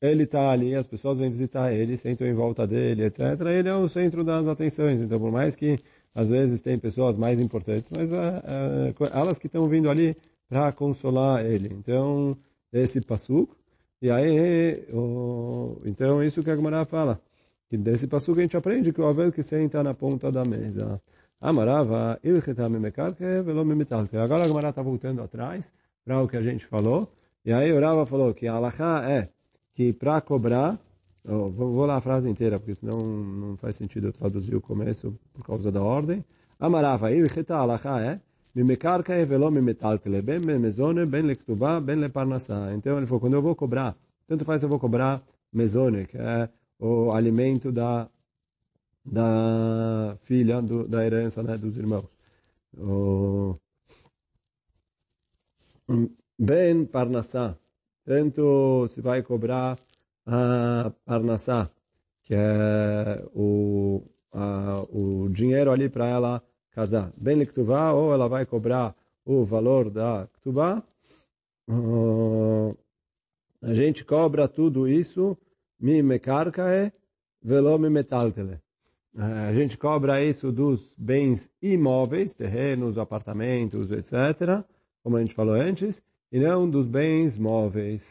ele 0.00 0.22
está 0.22 0.52
ali, 0.52 0.72
as 0.72 0.86
pessoas 0.86 1.18
vêm 1.18 1.28
visitar 1.28 1.72
ele, 1.72 1.96
sentam 1.96 2.28
em 2.28 2.32
volta 2.32 2.64
dele, 2.64 3.06
etc. 3.06 3.20
Ele 3.58 3.68
é 3.68 3.74
o 3.74 3.88
centro 3.88 4.22
das 4.22 4.46
atenções, 4.46 5.00
então 5.00 5.18
por 5.18 5.32
mais 5.32 5.56
que 5.56 5.80
às 6.14 6.28
vezes 6.28 6.60
tem 6.60 6.78
pessoas 6.78 7.16
mais 7.16 7.40
importantes, 7.40 7.90
mas 7.96 8.12
é, 8.12 8.94
elas 9.12 9.40
que 9.40 9.48
estão 9.48 9.68
vindo 9.68 9.90
ali 9.90 10.16
para 10.48 10.70
consolar 10.70 11.44
ele. 11.44 11.74
Então, 11.74 12.36
esse 12.72 13.00
passuco, 13.00 13.56
E 14.00 14.10
aí, 14.10 14.86
então 15.84 16.22
isso 16.22 16.42
que 16.42 16.50
a 16.50 16.56
Gemara 16.56 16.84
fala. 16.84 17.20
E 17.70 17.76
desse 17.76 18.06
passo 18.08 18.34
que 18.34 18.40
a 18.40 18.42
gente 18.42 18.56
aprende 18.56 18.92
que 18.92 19.00
o 19.00 19.06
Avel 19.06 19.30
que 19.30 19.42
senta 19.42 19.82
na 19.82 19.94
ponta 19.94 20.30
da 20.32 20.44
mesa. 20.44 21.00
Amarava 21.40 22.18
ilchetam 22.22 22.70
tá 22.70 22.78
mekarke 22.78 23.24
velo 23.42 23.64
mimitalke. 23.64 24.16
Agora 24.16 24.44
a 24.44 24.48
Gemara 24.48 24.70
está 24.70 24.82
voltando 24.82 25.22
atrás 25.22 25.72
para 26.04 26.20
o 26.20 26.28
que 26.28 26.36
a 26.36 26.42
gente 26.42 26.66
falou. 26.66 27.08
E 27.44 27.52
aí 27.52 27.72
o 27.72 27.80
Rava 27.80 28.04
falou 28.04 28.34
que 28.34 28.46
a 28.46 28.54
Alaha 28.54 29.08
é 29.08 29.28
que 29.72 29.92
para 29.92 30.20
cobrar, 30.20 30.78
vou, 31.24 31.50
vou, 31.50 31.86
lá 31.86 31.96
a 31.96 32.00
frase 32.00 32.28
inteira, 32.28 32.58
porque 32.58 32.74
senão 32.74 32.98
não 32.98 33.56
faz 33.56 33.76
sentido 33.76 34.08
eu 34.08 34.12
traduzir 34.12 34.54
o 34.54 34.60
começo 34.60 35.16
por 35.32 35.46
causa 35.46 35.70
da 35.72 35.80
ordem. 35.80 36.24
Amarava 36.58 37.12
ilcheta 37.12 37.54
tá, 37.54 37.60
Alaha 37.60 38.00
é 38.02 38.20
mimkarke 38.54 39.24
velo 39.24 39.50
mimitalke. 39.50 40.10
Ben 40.20 40.40
memezone, 40.40 41.06
ben 41.06 41.22
lektubá 41.22 41.80
ben 41.80 41.96
leparnasá. 41.96 42.74
Então 42.74 42.98
ele 42.98 43.06
falou, 43.06 43.20
quando 43.20 43.34
eu 43.34 43.42
vou 43.42 43.54
cobrar, 43.54 43.96
tanto 44.26 44.44
faz 44.44 44.62
eu 44.62 44.68
vou 44.68 44.78
cobrar 44.78 45.22
mezone, 45.52 46.06
que 46.06 46.18
é 46.18 46.48
o 46.80 47.12
alimento 47.14 47.70
da, 47.70 48.08
da 49.04 50.16
filha, 50.22 50.62
do, 50.62 50.88
da 50.88 51.04
herança 51.04 51.42
né, 51.42 51.56
dos 51.56 51.76
irmãos. 51.76 52.08
O, 52.76 53.56
bem 56.38 56.86
parnassá, 56.86 57.56
tanto 58.04 58.88
se 58.94 59.00
vai 59.00 59.22
cobrar 59.22 59.78
a 60.26 60.90
parnassá, 61.04 61.70
que 62.22 62.34
é 62.34 63.24
o, 63.34 64.02
a, 64.32 64.82
o 64.90 65.28
dinheiro 65.28 65.70
ali 65.70 65.88
para 65.88 66.06
ela 66.08 66.42
casar. 66.70 67.12
Bem 67.16 67.36
Liktubá, 67.36 67.92
ou 67.92 68.12
ela 68.12 68.28
vai 68.28 68.46
cobrar 68.46 68.94
o 69.24 69.44
valor 69.44 69.90
da 69.90 70.26
Ktubá. 70.34 70.82
Uh, 71.68 72.76
a 73.62 73.74
gente 73.74 74.04
cobra 74.04 74.48
tudo 74.48 74.88
isso, 74.88 75.36
mi 75.80 76.02
mekarkae, 76.02 76.92
velo 77.42 77.78
mi 77.78 77.88
metaltele. 77.88 78.60
Uh, 79.14 79.48
a 79.48 79.52
gente 79.52 79.76
cobra 79.76 80.22
isso 80.22 80.52
dos 80.52 80.94
bens 80.96 81.48
imóveis, 81.60 82.32
terrenos, 82.32 82.96
apartamentos, 82.96 83.90
etc., 83.90 84.64
como 85.02 85.16
a 85.16 85.20
gente 85.20 85.34
falou 85.34 85.54
antes, 85.54 86.00
e 86.30 86.38
não 86.38 86.68
dos 86.68 86.86
bens 86.86 87.36
móveis. 87.36 88.02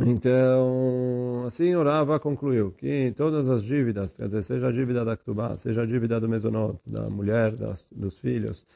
Então, 0.00 1.44
assim 1.46 1.74
o 1.74 1.82
Rava 1.82 2.18
concluiu 2.18 2.72
que 2.72 3.12
todas 3.12 3.48
as 3.48 3.62
dívidas, 3.62 4.14
quer 4.14 4.26
dizer, 4.26 4.42
seja 4.42 4.68
a 4.68 4.72
dívida 4.72 5.04
da 5.04 5.16
Ktubá, 5.16 5.56
seja 5.58 5.82
a 5.82 5.86
dívida 5.86 6.18
do 6.18 6.28
mesonot, 6.28 6.78
da 6.86 7.10
mulher, 7.10 7.54
das, 7.54 7.86
dos 7.92 8.18
filhos, 8.18 8.66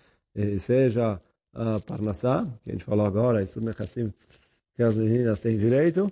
seja 0.61 1.21
a 1.55 1.81
Parnassá, 1.81 2.47
que 2.63 2.71
a 2.71 2.73
gente 2.73 2.85
falou 2.85 3.07
agora, 3.07 3.43
isso 3.43 3.61
Mechassim, 3.63 4.13
que 4.75 4.83
as 4.83 4.95
meninas 4.95 5.41
têm 5.41 5.57
direito, 5.57 6.07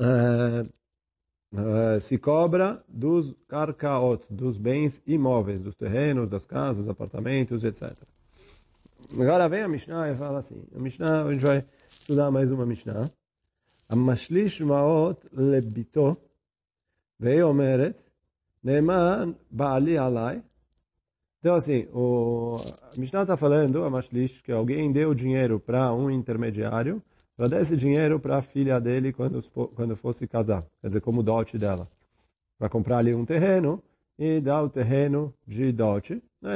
é, 0.00 0.66
é, 1.96 2.00
se 2.00 2.18
cobra 2.18 2.82
dos 2.88 3.34
karkaot, 3.48 4.24
dos 4.30 4.58
bens 4.58 5.02
imóveis, 5.06 5.62
dos 5.62 5.74
terrenos, 5.74 6.28
das 6.28 6.44
casas, 6.44 6.88
apartamentos, 6.88 7.64
etc. 7.64 7.92
Agora 9.12 9.48
vem 9.48 9.62
a 9.62 9.68
Mishnah 9.68 10.10
e 10.10 10.16
fala 10.16 10.38
assim, 10.38 10.62
a 10.74 10.78
Mishnah, 10.78 11.24
a 11.24 11.32
gente 11.32 11.44
vai 11.44 11.64
estudar 11.88 12.30
mais 12.30 12.50
uma 12.50 12.66
Mishnah, 12.66 13.10
המשליש 13.90 14.62
מעות 14.62 15.26
לביתו, 15.32 16.16
והיא 17.20 17.42
אומרת, 17.42 18.10
נאמן 18.64 19.32
בעלי 19.50 19.98
עליי. 19.98 20.40
Então, 21.40 21.54
assim, 21.54 21.86
o 21.92 22.56
a 22.92 22.98
Mishnah 22.98 23.22
está 23.22 23.36
falando, 23.36 23.84
a 23.84 23.90
Mashlish, 23.90 24.42
que 24.42 24.50
alguém 24.50 24.90
deu 24.90 25.14
dinheiro 25.14 25.60
para 25.60 25.92
um 25.94 26.10
intermediário, 26.10 27.00
para 27.35 27.47
dar 27.47 27.61
esse 27.61 27.75
dinheiro 27.75 28.19
para 28.19 28.37
a 28.37 28.41
filha 28.41 28.79
dele 28.79 29.11
quando, 29.11 29.41
quando 29.75 29.95
fosse 29.95 30.27
casar, 30.27 30.65
quer 30.81 30.87
dizer, 30.87 31.01
como 31.01 31.23
dote 31.23 31.57
dela. 31.57 31.89
Para 32.57 32.69
comprar 32.69 32.99
ali 32.99 33.13
um 33.13 33.25
terreno 33.25 33.81
e 34.17 34.39
dar 34.39 34.61
o 34.61 34.69
terreno 34.69 35.33
de 35.45 35.71
dote, 35.71 36.21
né? 36.41 36.55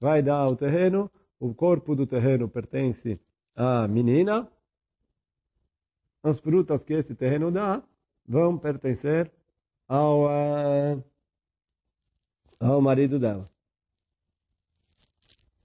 Vai 0.00 0.20
dar 0.20 0.46
o 0.46 0.56
terreno, 0.56 1.10
o 1.38 1.54
corpo 1.54 1.94
do 1.94 2.06
terreno 2.06 2.48
pertence 2.48 3.20
à 3.54 3.86
menina, 3.86 4.48
as 6.22 6.40
frutas 6.40 6.84
que 6.84 6.94
esse 6.94 7.14
terreno 7.14 7.50
dá 7.50 7.82
vão 8.26 8.58
pertencer 8.58 9.30
ao, 9.88 10.24
uh, 10.24 11.04
ao 12.60 12.80
marido 12.80 13.18
dela. 13.18 13.48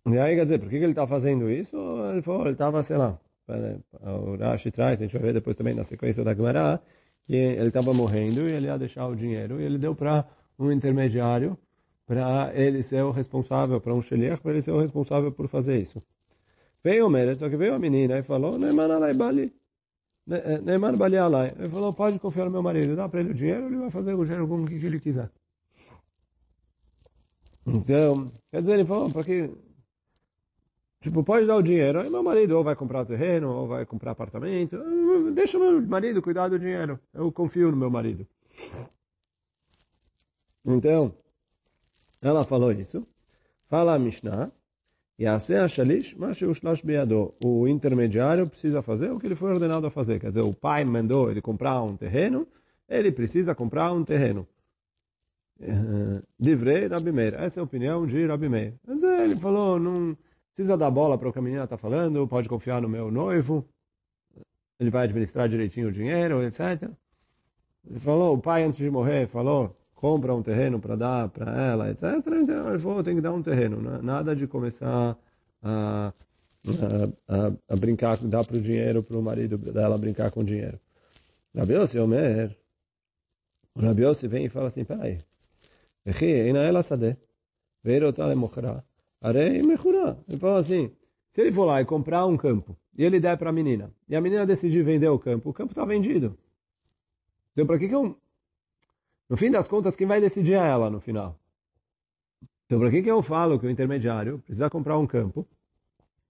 E 0.06 0.18
aí, 0.18 0.36
quer 0.36 0.44
dizer, 0.44 0.60
por 0.60 0.70
que 0.70 0.76
ele 0.76 0.92
está 0.92 1.06
fazendo 1.06 1.50
isso? 1.50 1.76
Ele 2.12 2.22
falou, 2.22 2.42
ele 2.44 2.52
estava, 2.52 2.82
sei 2.82 2.98
lá, 2.98 3.20
o 3.48 4.36
Rashi 4.36 4.72
traz, 4.72 5.00
a 5.00 5.04
gente 5.04 5.14
vai 5.14 5.22
ver 5.22 5.34
depois 5.34 5.56
também 5.56 5.74
na 5.74 5.84
sequência 5.84 6.24
da 6.24 6.34
Gemara, 6.34 6.82
que 7.26 7.36
ele 7.36 7.68
estava 7.68 7.94
morrendo 7.94 8.48
e 8.48 8.52
ele 8.52 8.68
ia 8.68 8.78
deixar 8.78 9.08
o 9.08 9.16
dinheiro 9.16 9.60
e 9.62 9.64
ele 9.64 9.78
deu 9.78 9.96
para 9.96 10.26
um 10.58 10.72
intermediário 10.72 11.58
para 12.06 12.52
ele 12.56 12.84
ser 12.84 13.04
o 13.04 13.12
responsável, 13.12 13.82
para 13.82 13.94
um 13.94 14.02
sheliach, 14.02 14.42
para 14.42 14.52
ele 14.52 14.62
ser 14.62 14.72
o 14.72 14.80
responsável 14.80 15.32
por 15.32 15.48
fazer 15.48 15.80
isso. 15.80 16.00
Veio 16.84 17.08
o 17.08 17.10
Meret, 17.10 17.40
só 17.40 17.50
que 17.50 17.58
veio 17.58 17.74
a 17.74 17.80
menina 17.80 18.18
e 18.18 18.24
falou, 18.24 18.58
Nemanalai 18.58 19.14
Bali. 19.14 19.54
Neymar 20.28 20.98
Balialai. 20.98 21.54
Ele 21.58 21.70
falou, 21.70 21.94
pode 21.94 22.20
confiar 22.20 22.46
no 22.46 22.52
meu 22.52 22.62
marido, 22.62 22.96
dá 22.96 23.08
para 23.08 23.22
ele 23.22 23.32
o 23.32 23.34
dinheiro, 23.34 23.68
ele 23.68 23.78
vai 23.78 23.90
fazer 23.90 24.14
o 24.14 24.24
dinheiro 24.24 24.48
com 24.48 24.64
o 24.64 24.68
que 24.68 24.86
ele 24.86 25.00
quiser. 25.00 25.30
Então, 27.66 28.32
quer 28.52 28.60
dizer, 28.60 28.74
ele 28.74 28.86
falou, 28.86 29.10
porque, 29.10 29.50
tipo, 31.08 31.24
pode 31.24 31.46
dar 31.46 31.56
o 31.56 31.62
dinheiro, 31.62 32.00
aí 32.00 32.10
meu 32.10 32.24
marido 32.24 32.58
ou 32.58 32.64
vai 32.64 32.76
comprar 32.76 33.06
terreno, 33.06 33.50
ou 33.50 33.68
vai 33.68 33.86
comprar 33.86 34.12
apartamento, 34.12 34.78
deixa 35.34 35.58
o 35.58 35.62
meu 35.62 35.82
marido 35.82 36.22
cuidar 36.22 36.48
do 36.50 36.60
dinheiro, 36.60 37.00
eu 37.14 37.32
confio 37.32 37.72
no 37.72 37.78
meu 37.78 37.90
marido. 37.90 38.28
Então, 40.66 41.14
ela 42.22 42.44
falou 42.44 42.72
isso, 42.72 43.08
fala 43.70 43.96
a 43.96 44.00
Mishnah, 44.00 44.52
o 47.42 47.68
intermediário 47.68 48.48
precisa 48.48 48.84
fazer 48.84 49.10
o 49.12 49.20
que 49.20 49.26
ele 49.26 49.34
foi 49.36 49.52
ordenado 49.52 49.88
a 49.88 49.90
fazer. 49.90 50.20
Quer 50.20 50.28
dizer, 50.28 50.42
o 50.42 50.54
pai 50.54 50.86
mandou 50.86 51.32
ele 51.32 51.42
comprar 51.42 51.82
um 51.82 51.98
terreno, 51.98 52.48
ele 52.88 53.12
precisa 53.12 53.56
comprar 53.56 53.92
um 53.92 54.04
terreno. 54.04 54.48
Divrei 56.40 56.86
Rabi 56.86 57.12
Meir. 57.12 57.34
Essa 57.34 57.60
é 57.60 57.62
a 57.62 57.64
opinião 57.64 58.06
de 58.06 58.28
Rabi 58.28 58.48
Meir. 58.48 58.76
Dizer, 58.88 59.22
ele 59.22 59.36
falou, 59.38 59.80
não 59.80 60.16
precisa 60.58 60.76
dar 60.76 60.90
bola 60.90 61.20
para 61.20 61.30
o 61.30 61.32
que 61.32 61.38
a 61.38 61.42
menina 61.42 61.66
está 61.66 61.78
falando, 61.78 62.28
pode 62.28 62.50
confiar 62.50 62.82
no 62.82 62.90
meu 62.90 63.12
noivo, 63.12 63.64
ele 64.80 64.90
vai 64.90 65.04
administrar 65.04 65.48
direitinho 65.48 65.90
o 65.90 65.92
dinheiro, 65.92 66.42
etc. 66.42 66.90
Ele 67.88 68.00
falou, 68.00 68.36
o 68.36 68.42
pai 68.42 68.64
antes 68.64 68.80
de 68.80 68.90
morrer 68.90 69.28
falou, 69.28 69.78
compra 69.94 70.34
um 70.34 70.42
terreno 70.42 70.80
para 70.80 70.96
dar 70.96 71.30
para 71.30 71.64
ela, 71.64 71.92
etc. 71.92 72.04
Então 72.42 72.70
ele 72.70 72.80
falou, 72.80 73.04
tem 73.04 73.16
que 73.16 73.22
dar 73.22 73.34
um 73.34 73.44
terreno, 73.44 73.80
né? 73.80 74.00
nada 74.02 74.36
de 74.36 74.48
começar 74.48 75.16
a, 75.62 76.12
a, 76.12 76.14
a, 77.28 77.52
a 77.70 77.76
brincar, 77.76 78.18
dar 78.18 78.44
para 78.44 78.58
o 78.58 78.62
dinheiro 78.62 79.04
para 79.04 79.16
o 79.16 79.22
marido 79.22 79.60
dela 79.60 79.96
brincar 79.96 80.32
com 80.32 80.40
o 80.40 80.44
dinheiro. 80.44 80.80
Rabi 81.56 81.74
Yossi 81.76 82.00
Omer, 82.00 82.58
o 83.76 83.80
Rabi 83.80 84.02
Yossi 84.02 84.28
vem 84.28 84.46
e 84.46 84.50
fala 84.50 84.70
assim, 84.70 84.84
peraí, 89.22 89.58
ele 89.58 89.78
falou 89.78 90.58
assim, 90.58 90.92
se 91.32 91.42
ele 91.42 91.52
for 91.52 91.66
lá 91.66 91.82
e 91.82 91.86
comprar 91.86 92.26
um 92.26 92.38
campo, 92.38 92.78
e 92.98 93.04
ele 93.04 93.20
der 93.20 93.38
para 93.38 93.50
a 93.50 93.54
menina, 93.54 93.92
e 94.08 94.16
a 94.16 94.22
menina 94.22 94.46
decidir 94.46 94.84
vender 94.84 95.10
o 95.10 95.20
campo, 95.20 95.50
o 95.50 95.54
campo 95.54 95.72
está 95.72 95.86
vendido. 95.86 96.38
Então, 97.54 97.66
para 97.66 97.78
que, 97.80 97.88
que 97.88 97.96
eu 97.96 98.18
no 99.30 99.36
fim 99.36 99.52
das 99.52 99.68
contas, 99.68 99.96
quem 99.96 100.08
vai 100.08 100.22
decidir 100.22 100.54
é 100.54 100.68
ela 100.70 100.90
no 100.90 101.02
final. 101.02 101.38
Então, 102.66 102.80
por 102.80 102.90
que, 102.90 103.02
que 103.02 103.12
eu 103.12 103.22
falo 103.22 103.60
que 103.60 103.68
o 103.68 103.70
intermediário 103.70 104.40
precisa 104.40 104.70
comprar 104.70 104.98
um 104.98 105.06
campo 105.06 105.46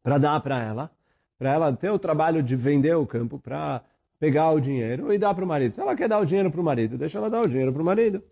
para 0.02 0.18
dar 0.18 0.40
para 0.42 0.64
ela, 0.64 0.92
para 1.38 1.54
ela 1.54 1.74
ter 1.76 1.92
o 1.92 2.00
trabalho 2.00 2.42
de 2.42 2.56
vender 2.56 2.96
o 2.96 3.06
campo, 3.06 3.38
para 3.38 3.84
pegar 4.20 4.52
o 4.52 4.60
dinheiro 4.60 5.14
e 5.14 5.18
dar 5.18 5.34
para 5.36 5.44
o 5.44 5.48
marido? 5.48 5.76
Se 5.76 5.82
ela 5.82 5.96
quer 5.96 6.10
dar 6.10 6.20
o 6.20 6.26
dinheiro 6.26 6.50
para 6.50 6.62
o 6.62 6.64
marido, 6.64 6.98
deixa 6.98 7.20
ela 7.20 7.30
dar 7.30 7.42
o 7.42 7.48
dinheiro 7.48 7.72
para 7.72 7.82
o 7.82 7.86
marido. 7.86 8.24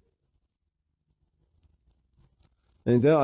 Então, 2.85 3.19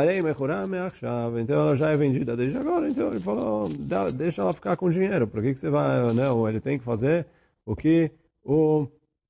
então 1.40 1.62
ela 1.62 1.76
já 1.76 1.92
é 1.92 1.98
vendida 1.98 2.36
desde 2.36 2.58
agora. 2.58 2.90
Então 2.90 3.10
ele 3.10 3.20
falou, 3.20 3.70
deixa 4.14 4.42
ela 4.42 4.54
ficar 4.54 4.76
com 4.76 4.90
dinheiro. 4.90 5.28
Por 5.28 5.42
que, 5.42 5.54
que 5.54 5.60
você 5.60 5.70
vai? 5.70 6.12
Não, 6.14 6.50
ele 6.50 6.60
tem 6.60 6.80
que 6.80 6.84
fazer 6.84 7.28
o 7.66 7.76
que 7.76 8.12
o 8.44 8.88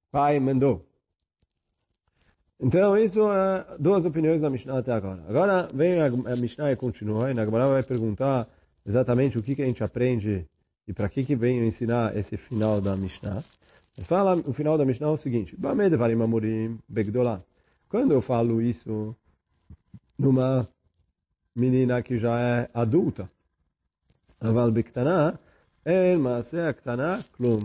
pai 0.09 0.39
mandou. 0.39 0.85
Então, 2.63 2.95
isso 2.95 3.19
é 3.31 3.65
duas 3.79 4.05
opiniões 4.05 4.41
da 4.41 4.49
Mishnah 4.49 4.77
até 4.77 4.91
agora. 4.91 5.23
Agora 5.27 5.67
vem 5.73 5.99
a, 5.99 6.35
Mishnah 6.35 6.71
e 6.71 6.75
continua, 6.75 7.31
e 7.31 7.33
Gemara 7.33 7.67
vai 7.67 7.81
perguntar 7.81 8.47
exatamente 8.85 9.37
o 9.37 9.41
que, 9.41 9.55
que 9.55 9.63
a 9.63 9.65
gente 9.65 9.83
aprende 9.83 10.45
e 10.87 10.93
para 10.93 11.09
que, 11.09 11.25
que 11.25 11.35
vem 11.35 11.65
ensinar 11.65 12.15
esse 12.15 12.37
final 12.37 12.79
da 12.79 12.95
Mishnah. 12.95 13.43
Mas 13.97 14.05
fala 14.05 14.35
o 14.35 14.53
final 14.53 14.77
da 14.77 14.85
Mishnah 14.85 15.07
é 15.07 15.11
o 15.11 15.17
seguinte, 15.17 15.57
Quando 17.89 18.13
eu 18.13 18.21
falo 18.21 18.61
isso 18.61 19.15
numa 20.21 20.67
menina 21.55 22.01
que 22.03 22.15
já 22.17 22.39
é 22.39 22.69
adulta, 22.73 23.29
Aval 24.39 24.71
Biktana, 24.71 25.39
En 25.83 26.17
Maaseh 26.17 26.73
Ktaná 26.73 27.19
Klum. 27.35 27.61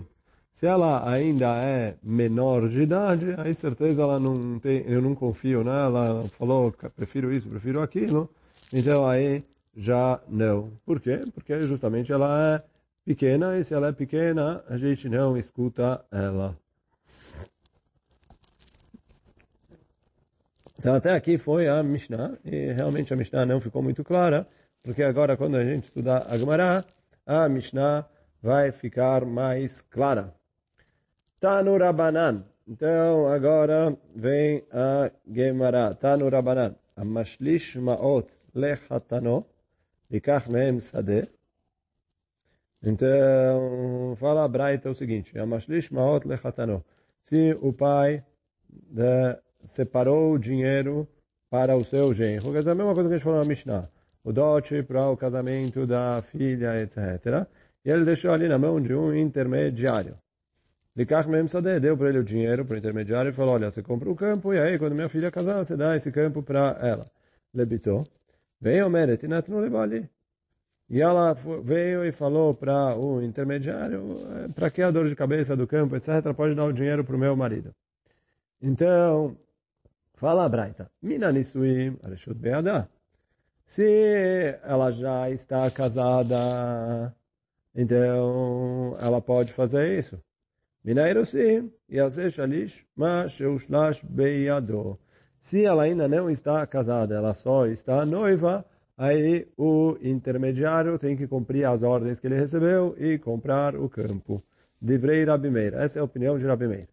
Se 0.51 0.65
ela 0.65 1.07
ainda 1.07 1.55
é 1.57 1.95
menor 2.01 2.67
de 2.67 2.81
idade, 2.81 3.35
aí 3.37 3.53
certeza 3.53 4.01
ela 4.01 4.19
não 4.19 4.57
tem, 4.57 4.83
eu 4.87 4.99
não 4.99 5.13
confio 5.13 5.63
nela, 5.63 6.05
ela 6.07 6.29
falou, 6.29 6.73
prefiro 6.95 7.31
isso, 7.31 7.47
prefiro 7.47 7.79
aquilo, 7.79 8.27
então 8.73 9.07
aí 9.07 9.43
já 9.75 10.19
não. 10.27 10.71
Por 10.83 10.99
quê? 10.99 11.21
Porque 11.35 11.63
justamente 11.63 12.11
ela 12.11 12.55
é 12.55 12.63
pequena, 13.05 13.55
e 13.59 13.63
se 13.63 13.75
ela 13.75 13.89
é 13.89 13.91
pequena, 13.91 14.63
a 14.67 14.77
gente 14.77 15.07
não 15.07 15.37
escuta 15.37 16.03
ela. 16.11 16.57
Então 20.77 20.93
até 20.93 21.11
aqui 21.13 21.37
foi 21.37 21.67
a 21.67 21.81
Mishnah, 21.81 22.37
e 22.45 22.71
realmente 22.73 23.13
a 23.13 23.17
Mishnah 23.17 23.45
não 23.45 23.59
ficou 23.59 23.81
muito 23.81 24.03
clara, 24.03 24.47
porque 24.83 25.03
agora 25.03 25.35
quando 25.35 25.55
a 25.55 25.63
gente 25.63 25.85
estudar 25.85 26.27
a 26.29 26.37
Gemara, 26.37 26.85
a 27.25 27.49
Mishnah 27.49 28.07
vai 28.41 28.71
ficar 28.71 29.25
mais 29.25 29.81
clara. 29.81 30.33
Tanu 31.39 31.77
Rabanan. 31.77 32.45
Então, 32.67 33.27
agora 33.27 33.97
vem 34.15 34.63
a 34.71 35.11
Gemara. 35.29 35.93
Tanu 35.93 36.29
Rabanan. 36.29 36.75
Amashlish 36.95 37.77
ma'ot 37.77 38.27
lechatano. 38.55 39.45
Likach 40.09 40.49
mehem 40.49 40.79
sadeh. 40.79 41.27
Então, 42.81 44.15
fala 44.17 44.45
a 44.45 44.47
Braita 44.47 44.89
o 44.89 44.95
seguinte. 44.95 45.37
Amashlish 45.37 45.91
ma'ot. 45.91 46.23
Se 47.23 47.57
o 47.61 47.73
pai 47.73 48.23
de, 48.69 49.37
separou 49.69 50.33
o 50.33 50.39
dinheiro 50.39 51.07
para 51.49 51.75
o 51.75 51.83
seu 51.83 52.13
genro, 52.13 52.51
quer 52.51 52.59
dizer, 52.59 52.71
a 52.71 52.75
mesma 52.75 52.93
coisa 52.93 53.09
que 53.09 53.15
a 53.15 53.17
gente 53.17 53.23
falou 53.23 53.39
na 53.39 53.45
Mishnah. 53.45 53.89
O 54.23 54.33
dote 54.33 54.83
para 54.83 55.09
o 55.09 55.15
casamento 55.15 55.87
da 55.87 56.21
filha, 56.21 56.81
etc. 56.81 57.47
E 57.85 57.89
ele 57.89 58.03
deixou 58.03 58.31
ali 58.31 58.47
na 58.47 58.57
mão 58.57 58.81
de 58.81 58.93
um 58.93 59.15
intermediário. 59.15 60.17
Likach 60.97 61.29
mesmo 61.29 61.47
Sadeh 61.47 61.79
deu 61.79 61.95
para 61.95 62.09
ele 62.09 62.19
o 62.19 62.23
dinheiro 62.23 62.65
para 62.65 62.75
o 62.75 62.77
intermediário 62.77 63.29
e 63.29 63.33
falou, 63.33 63.53
olha, 63.53 63.71
você 63.71 63.81
compra 63.81 64.09
o 64.09 64.15
campo 64.15 64.53
e 64.53 64.59
aí 64.59 64.77
quando 64.77 64.95
minha 64.95 65.07
filha 65.07 65.31
casar, 65.31 65.63
você 65.63 65.77
dá 65.77 65.95
esse 65.95 66.11
campo 66.11 66.41
para 66.41 66.77
ela. 66.81 67.05
Lebitou. 67.53 68.03
Veio 68.59 68.89
Meret 68.89 69.23
e 69.23 69.27
levou 69.27 69.79
ali. 69.79 70.09
E 70.89 71.01
ela 71.01 71.33
veio 71.63 72.05
e 72.05 72.11
falou 72.11 72.53
para 72.53 72.97
o 72.97 73.21
intermediário, 73.21 74.15
é, 74.45 74.47
para 74.47 74.71
que 74.71 74.81
a 74.81 74.89
dor 74.89 75.07
de 75.07 75.15
cabeça 75.15 75.55
do 75.55 75.67
campo, 75.67 75.95
etc., 75.95 76.33
pode 76.35 76.55
dar 76.55 76.65
o 76.65 76.71
dinheiro 76.71 77.03
para 77.03 77.15
o 77.15 77.19
meu 77.19 77.35
marido. 77.35 77.75
Então, 78.61 79.37
fala 80.17 80.45
a 80.45 80.49
Braita, 80.49 80.91
Mina 81.01 81.31
Nisuim, 81.31 81.97
Areshut 82.03 82.37
Beadá. 82.37 82.87
Se 83.65 84.57
ela 84.63 84.91
já 84.91 85.29
está 85.29 85.69
casada, 85.71 87.15
então 87.75 88.95
ela 88.99 89.21
pode 89.21 89.53
fazer 89.53 89.97
isso. 89.97 90.19
Minairossim, 90.83 91.71
Yaseh 91.91 92.31
Shalish, 92.31 92.85
Ma 92.95 93.27
Sheushnash 93.27 94.01
Beyado. 94.03 94.97
Se 95.39 95.63
ela 95.63 95.83
ainda 95.83 96.07
não 96.07 96.29
está 96.29 96.65
casada, 96.65 97.15
ela 97.15 97.33
só 97.33 97.67
está 97.67 98.05
noiva, 98.05 98.65
aí 98.97 99.47
o 99.57 99.97
intermediário 100.01 100.97
tem 100.97 101.15
que 101.15 101.27
cumprir 101.27 101.65
as 101.65 101.83
ordens 101.83 102.19
que 102.19 102.27
ele 102.27 102.35
recebeu 102.35 102.95
e 102.97 103.17
comprar 103.17 103.75
o 103.75 103.87
campo. 103.87 104.43
Divrei 104.81 105.23
Rabi 105.25 105.49
Meir. 105.49 105.73
Essa 105.75 105.99
é 105.99 106.01
a 106.01 106.05
opinião 106.05 106.37
de 106.39 106.45
Rabi 106.45 106.67
Meir. 106.67 106.87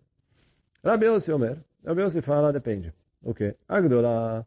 Rabi 0.84 1.06
Omer. 1.08 1.58
Rabi 1.86 2.02
Yossi 2.02 2.20
fala, 2.20 2.52
depende. 2.52 2.92
O 3.24 3.32
que? 3.32 3.56
Agdola. 3.68 4.46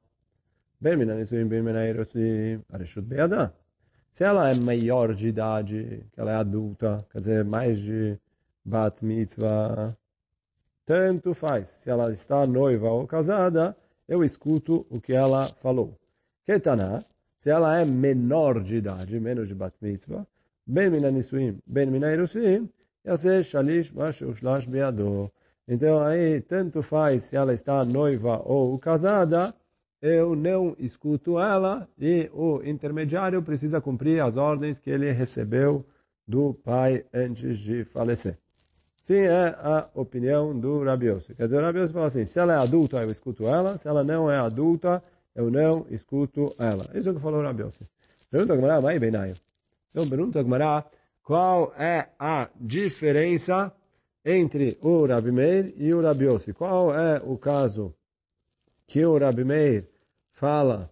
Ben 0.79 0.97
Minanisuim, 0.97 1.49
Ben 1.49 1.63
Minairosim, 1.63 2.61
Areshut 2.71 3.01
Beyadá. 3.07 3.51
Se 4.11 4.23
ela 4.23 4.49
é 4.49 4.53
maior 4.53 5.13
de 5.15 5.27
idade, 5.27 6.05
que 6.13 6.19
ela 6.19 6.31
é 6.31 6.35
adulta, 6.35 7.05
quer 7.11 7.19
dizer, 7.19 7.43
mais 7.43 7.79
de 7.79 8.17
bat 8.63 9.03
mitzvah. 9.03 9.95
Tanto 10.85 11.33
faz. 11.33 11.67
Se 11.67 11.89
ela 11.89 12.11
está 12.11 12.45
noiva 12.45 12.89
ou 12.89 13.07
casada, 13.07 13.75
eu 14.07 14.23
escuto 14.23 14.85
o 14.89 15.01
que 15.01 15.13
ela 15.13 15.47
falou. 15.61 15.97
Ketaná, 16.45 17.03
se 17.39 17.49
ela 17.49 17.79
é 17.79 17.85
menor 17.85 18.63
de 18.63 18.75
idade, 18.75 19.19
menos 19.19 19.47
de 19.47 19.55
bat 19.55 19.73
mitzvah, 19.81 20.25
ben 20.65 20.91
mina 20.91 21.09
nisuim, 21.09 21.59
ben 21.65 21.89
mina 21.89 22.11
irusim, 22.11 22.69
yaseh 23.05 23.43
shalish 23.43 23.91
mashu 23.91 24.33
shlash 24.33 24.67
beado. 24.67 25.31
Então 25.67 26.01
aí, 26.01 26.39
tanto 26.41 26.81
faz 26.81 27.23
se 27.23 27.35
ela 27.35 27.53
está 27.53 27.83
noiva 27.83 28.41
ou 28.45 28.77
casada, 28.79 29.53
eu 30.01 30.35
não 30.35 30.75
escuto 30.79 31.39
ela 31.39 31.87
e 31.99 32.29
o 32.33 32.61
intermediário 32.63 33.41
precisa 33.41 33.81
cumprir 33.81 34.21
as 34.21 34.37
ordens 34.37 34.79
que 34.79 34.89
ele 34.89 35.11
recebeu 35.11 35.85
do 36.25 36.53
pai 36.53 37.03
antes 37.13 37.57
de 37.57 37.83
falecer. 37.83 38.37
Sim, 39.05 39.21
é 39.21 39.55
a 39.59 39.87
opinião 39.93 40.57
do 40.57 40.83
Rabi 40.83 41.07
Yossi. 41.07 41.33
Quer 41.33 41.45
dizer, 41.45 41.57
o 41.57 41.61
Rabi 41.61 41.79
Yossi 41.79 41.93
fala 41.93 42.07
assim, 42.07 42.25
se 42.25 42.39
ela 42.39 42.53
é 42.53 42.57
adulta, 42.57 43.01
eu 43.01 43.09
escuto 43.09 43.47
ela, 43.47 43.77
se 43.77 43.87
ela 43.87 44.03
não 44.03 44.29
é 44.29 44.37
adulta, 44.37 45.01
eu 45.33 45.49
não 45.49 45.85
escuto 45.89 46.45
ela. 46.59 46.83
Isso 46.93 47.07
é 47.07 47.11
o 47.11 47.15
que 47.15 47.21
falou 47.21 47.39
o 47.39 47.43
Rabi 47.43 47.63
Yossi. 47.63 47.85
Pergunta 48.29 48.53
a 48.53 48.55
Gemara, 48.57 48.81
vai 48.81 48.99
bem 48.99 49.11
Então, 49.91 50.07
pergunta 50.09 50.39
a 50.39 50.43
Gemara, 50.43 50.85
qual 51.23 51.73
é 51.77 52.09
a 52.19 52.49
diferença 52.59 53.71
entre 54.27 54.77
o 54.81 55.05
Rabi 55.05 55.31
Meir 55.31 55.73
e 55.77 55.93
o 55.93 56.01
Rabi 56.01 56.25
Yossi? 56.25 56.51
Qual 56.51 56.93
é 56.93 57.21
o 57.23 57.37
caso 57.37 57.95
que 58.85 59.05
o 59.05 59.17
Rabi 59.17 59.45
Meir 59.45 59.85
fala 60.33 60.91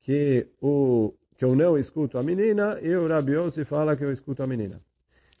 que, 0.00 0.48
o, 0.60 1.14
que 1.38 1.44
eu 1.44 1.54
não 1.54 1.78
escuto 1.78 2.18
a 2.18 2.22
menina 2.24 2.78
e 2.82 2.94
o 2.96 3.06
Rabi 3.06 3.32
Yossi 3.32 3.64
fala 3.64 3.96
que 3.96 4.04
eu 4.04 4.10
escuto 4.10 4.42
a 4.42 4.46
menina? 4.48 4.80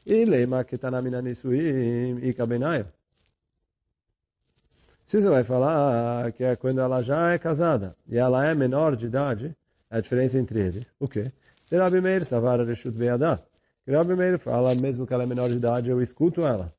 E 0.06 0.24
lema 0.24 0.62
que 0.62 0.76
está 0.76 0.88
na 0.88 1.02
mina 1.02 1.20
nisuim 1.20 2.18
e 2.22 2.32
kabenaio. 2.32 2.86
Se 5.04 5.20
você 5.20 5.28
vai 5.28 5.42
falar 5.42 6.30
que 6.32 6.44
é 6.44 6.54
quando 6.54 6.80
ela 6.80 7.02
já 7.02 7.32
é 7.32 7.38
casada 7.38 7.96
e 8.08 8.16
ela 8.16 8.46
é 8.46 8.54
menor 8.54 8.94
de 8.94 9.06
idade, 9.06 9.56
é 9.90 9.98
a 9.98 10.00
diferença 10.00 10.38
entre 10.38 10.60
eles. 10.60 10.86
O 10.98 11.08
quê? 11.08 11.32
Rabi 11.72 12.00
Meir 12.00 12.24
savara 12.24 12.64
reshut 12.64 12.96
be'adá. 12.96 13.40
Rabi 13.86 14.14
Meir 14.14 14.38
fala, 14.38 14.74
mesmo 14.76 15.06
que 15.06 15.12
ela 15.12 15.24
é 15.24 15.26
menor 15.26 15.50
de 15.50 15.56
idade, 15.56 15.90
eu 15.90 16.00
escuto 16.00 16.42
ela. 16.42 16.72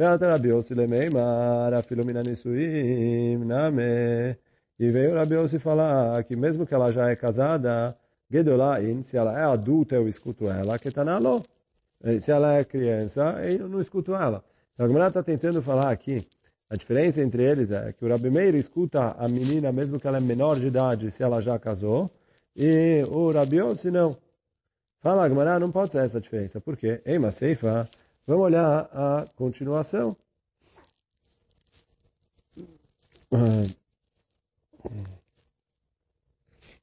Rabi 0.00 0.48
Yossi 0.48 0.74
lemeimar 0.74 1.74
afilo 1.74 2.04
mina 2.04 2.22
nisuim 2.22 3.44
name. 3.44 4.36
E 4.78 4.90
veio 4.90 5.14
Rabi 5.14 5.34
Yossi 5.34 5.58
falar 5.58 6.24
que 6.24 6.34
mesmo 6.34 6.66
que 6.66 6.74
ela 6.74 6.90
já 6.90 7.10
é 7.10 7.16
casada, 7.16 7.94
Gedolain, 8.30 9.02
se 9.02 9.16
ela 9.16 9.38
é 9.38 9.44
adulta, 9.44 9.96
eu 9.96 10.08
escuto 10.08 10.48
ela, 10.48 10.78
que 10.78 10.88
está 10.88 11.04
na 11.04 11.18
lo. 11.18 11.42
Se 12.20 12.30
ela 12.30 12.54
é 12.54 12.64
criança, 12.64 13.36
eu 13.44 13.68
não 13.68 13.80
escuto 13.80 14.14
ela. 14.14 14.42
Então, 14.72 14.86
a 14.86 14.88
Gemara 14.88 15.08
está 15.08 15.22
tentando 15.22 15.60
falar 15.60 15.90
aqui, 15.90 16.26
a 16.70 16.76
diferença 16.76 17.20
entre 17.20 17.42
eles 17.42 17.70
é 17.70 17.92
que 17.92 18.02
o 18.02 18.08
Rabi 18.08 18.30
Meir 18.30 18.54
escuta 18.54 19.16
a 19.18 19.28
menina 19.28 19.70
mesmo 19.70 20.00
que 20.00 20.06
ela 20.06 20.16
é 20.16 20.20
menor 20.20 20.58
de 20.58 20.68
idade, 20.68 21.10
se 21.10 21.22
ela 21.22 21.42
já 21.42 21.58
casou, 21.58 22.10
e 22.56 23.04
o 23.10 23.30
Rabi 23.32 23.58
se 23.76 23.90
não. 23.90 24.16
Fala, 25.00 25.28
Gemara, 25.28 25.58
não 25.58 25.70
pode 25.70 25.92
ser 25.92 25.98
essa 26.04 26.20
diferença. 26.20 26.60
Por 26.60 26.76
quê? 26.76 27.02
Ei, 27.04 27.18
Seifa, 27.32 27.86
vamos 28.27 28.43
olhar 28.45 28.89
a 28.93 29.25
continuação. 29.35 30.15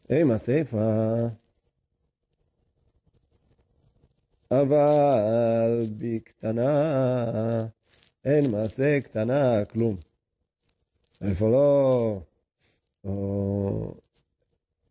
Ei, 0.08 0.24
mas 0.24 0.42
Seifa... 0.42 1.32
אבל 4.52 5.82
בקטנה 5.98 7.66
אין 8.24 8.50
מעשה 8.50 9.00
קטנה 9.00 9.64
כלום. 9.64 9.96
Ele 11.24 11.34
falou, 11.36 12.26
oh, 13.06 13.96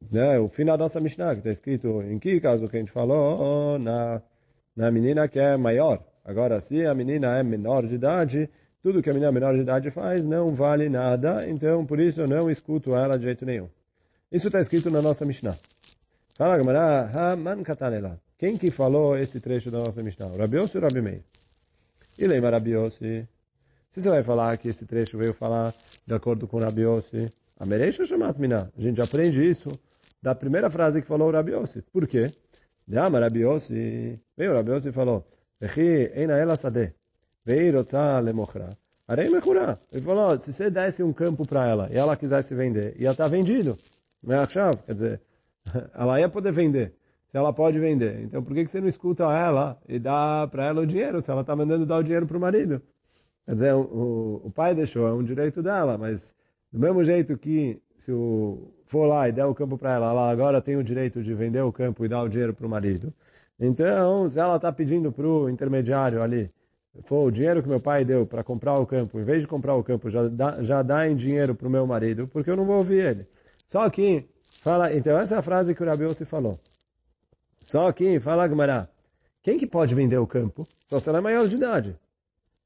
né, 0.10 0.40
o 0.40 0.48
fim 0.48 0.64
da 0.64 0.78
nossa 0.78 1.02
Mishnah, 1.02 1.34
que 1.34 1.40
está 1.40 1.52
escrito 1.52 2.02
em 2.04 2.18
que 2.20 2.40
caso 2.40 2.70
que 2.70 2.78
a 2.78 2.80
gente 2.80 2.92
falou, 2.92 3.78
na, 3.78 4.22
na 4.74 4.90
menina 4.90 5.28
que 5.28 5.40
é 5.40 5.58
maior. 5.58 5.98
Agora, 6.27 6.61
se 6.61 6.85
a 6.85 6.93
menina 6.93 7.39
é 7.39 7.43
menor 7.45 7.87
de 7.87 7.95
idade, 7.95 8.51
tudo 8.83 9.01
que 9.01 9.09
a 9.09 9.13
menina 9.13 9.31
menor 9.31 9.55
de 9.55 9.61
idade 9.61 9.93
faz 9.93 10.25
não 10.25 10.53
vale 10.53 10.89
nada, 10.89 11.49
então 11.49 11.87
por 11.87 12.01
isso 12.01 12.21
eu 12.21 12.27
não 12.27 12.51
escuto 12.51 12.97
ela 12.97 13.17
de 13.17 13.25
jeito 13.25 13.47
nenhum. 13.47 13.69
Isso 14.31 14.49
está 14.49 14.59
escrito 14.61 14.91
na 14.91 15.01
nossa 15.01 15.25
Mishnah. 15.25 15.57
Fala, 16.35 16.59
Gamara, 16.59 17.11
ha 17.15 17.37
man 17.37 17.63
katanela. 17.63 18.21
Quem 18.37 18.59
que 18.59 18.73
falou 18.73 19.17
esse 19.17 19.39
trecho 19.39 19.71
da 19.71 19.79
nossa 19.79 20.03
Mishnah? 20.03 20.27
Rabi 20.37 20.57
Yossi 20.57 20.77
ou 20.77 20.83
Rabi 20.83 21.01
Meir? 21.01 21.23
E 22.19 22.27
lembra 22.27 22.51
Rabi 22.51 22.73
Yossi? 22.73 23.27
Se 23.93 24.03
você 24.03 24.11
vai 24.11 24.25
falar 24.25 24.59
que 24.59 24.69
esse 24.69 24.85
trecho 24.85 25.17
veio 25.17 25.33
falar 25.33 25.73
de 26.05 26.13
acordo 26.13 26.49
com 26.49 26.59
Rabi 26.59 26.83
Yossi, 26.83 27.31
Amereish 27.59 28.01
ou 28.01 28.05
Shamat 28.05 28.39
Minah? 28.39 28.69
A 28.77 28.81
gente 28.81 29.01
aprende 29.01 29.49
isso 29.49 29.71
da 30.21 30.35
primeira 30.35 30.69
frase 30.69 31.01
que 31.01 31.07
falou 31.07 31.31
Rabi 31.31 31.53
Yossi. 31.53 31.83
Por 31.83 32.07
quê? 32.07 32.33
Dama 32.87 33.21
Rabi 33.21 33.41
Yossi, 33.41 34.21
veio 34.37 34.55
Rabi 34.55 34.73
Yossi 34.73 34.89
e 34.89 34.93
falou, 34.93 35.25
Vechi 35.61 36.11
eina 36.15 36.37
ela 36.37 36.57
sadeh, 36.57 36.95
vei 37.45 37.71
rotza 37.71 38.21
lemochra. 38.21 38.77
Arei 39.09 39.29
mechurá. 39.31 39.77
Ele 39.93 40.03
falou, 40.03 40.39
se 40.39 40.53
você 40.53 40.69
desse 40.69 41.03
um 41.03 41.13
campo 41.13 41.47
para 41.47 41.67
ela 41.67 41.89
e 41.93 41.97
ela 41.97 42.17
quisesse 42.17 42.55
vender, 42.55 42.97
ia 42.99 43.13
estar 43.13 43.29
vendido. 43.29 43.79
Não 44.23 44.35
é 44.35 44.39
a 44.39 44.45
chave? 44.45 44.79
Quer 44.85 44.93
dizer, 44.93 45.21
ela 45.95 46.19
ia 46.19 46.29
poder 46.29 46.53
vender. 46.53 46.93
Se 47.29 47.37
ela 47.37 47.53
pode 47.53 47.79
vender. 47.79 48.23
Então 48.23 48.43
por 48.43 48.53
que, 48.53 48.65
que 48.65 48.71
você 48.71 48.81
não 48.81 48.89
escuta 48.89 49.25
ela 49.25 49.79
e 49.89 49.99
dá 49.99 50.49
para 50.51 50.67
ela 50.67 50.81
o 50.81 50.87
dinheiro, 50.87 51.23
se 51.23 51.31
ela 51.31 51.43
está 51.43 51.55
mandando 51.55 51.87
dar 51.87 51.99
o 51.99 52.03
dinheiro 52.03 52.27
para 52.27 52.37
o 52.37 52.41
marido? 52.41 52.83
Quer 53.45 53.55
dizer, 53.55 53.75
o, 53.75 54.41
o 54.45 54.51
pai 54.51 54.75
deixou, 54.75 55.07
é 55.07 55.13
um 55.13 55.23
direito 55.23 55.63
dela, 55.63 55.97
mas 55.97 56.35
do 56.73 56.81
mesmo 56.81 57.05
jeito 57.05 57.39
que 57.39 57.81
se 57.97 58.11
o 58.11 58.73
for 58.87 59.07
lá 59.07 59.29
e 59.29 59.33
der 59.33 59.45
o 59.45 59.55
campo 59.55 59.79
para 59.79 59.95
ela, 59.95 60.11
ela 60.11 60.31
agora 60.31 60.61
tem 60.61 60.77
o 60.77 60.83
direito 60.83 61.23
de 61.23 61.33
vender 61.33 61.63
o 61.63 61.73
campo 61.73 62.05
e 62.05 62.09
dar 62.09 62.23
o 62.23 62.29
dinheiro 62.29 62.53
para 62.55 62.67
o 62.67 62.71
marido. 62.71 63.13
Então, 63.59 64.29
se 64.29 64.39
ela 64.39 64.57
está 64.57 64.71
pedindo 64.71 65.11
para 65.11 65.27
o 65.27 65.49
intermediário 65.49 66.23
ali, 66.23 66.51
for 67.05 67.27
o 67.27 67.31
dinheiro 67.31 67.63
que 67.63 67.69
meu 67.69 67.81
pai 67.81 68.05
deu 68.05 68.27
para 68.27 68.45
comprar 68.45 68.79
o 68.79 68.87
campo, 68.87 69.19
em 69.19 69.25
vez 69.25 69.41
de 69.41 69.47
comprar 69.47 69.75
o 69.75 69.83
campo, 69.83 70.11
já 70.11 70.29
dá, 70.29 70.63
já 70.63 70.83
dá 70.83 71.09
em 71.09 71.17
dinheiro 71.17 71.55
para 71.55 71.67
o 71.67 71.71
meu 71.71 71.87
marido, 71.87 72.29
porque 72.29 72.51
eu 72.51 72.57
não 72.57 72.65
vou 72.65 72.77
ouvir 72.77 73.05
ele. 73.05 73.27
Só 73.67 73.89
que, 73.89 74.29
fala, 74.63 74.93
então 74.93 75.19
essa 75.19 75.37
é 75.37 75.39
a 75.39 75.43
frase 75.43 75.75
que 75.75 75.83
o 75.83 75.87
Rabi 75.87 76.15
se 76.15 76.25
falou. 76.25 76.59
Só 77.63 77.91
que, 77.93 78.21
fala 78.21 78.47
Gmará, 78.47 78.89
quem 79.43 79.59
que 79.59 79.67
pode 79.67 79.95
vender 79.95 80.19
o 80.19 80.27
campo? 80.27 80.67
Só 80.89 81.01
se 81.01 81.09
ela 81.09 81.19
é 81.19 81.21
maior 81.21 81.49
de 81.49 81.57
idade. 81.57 81.97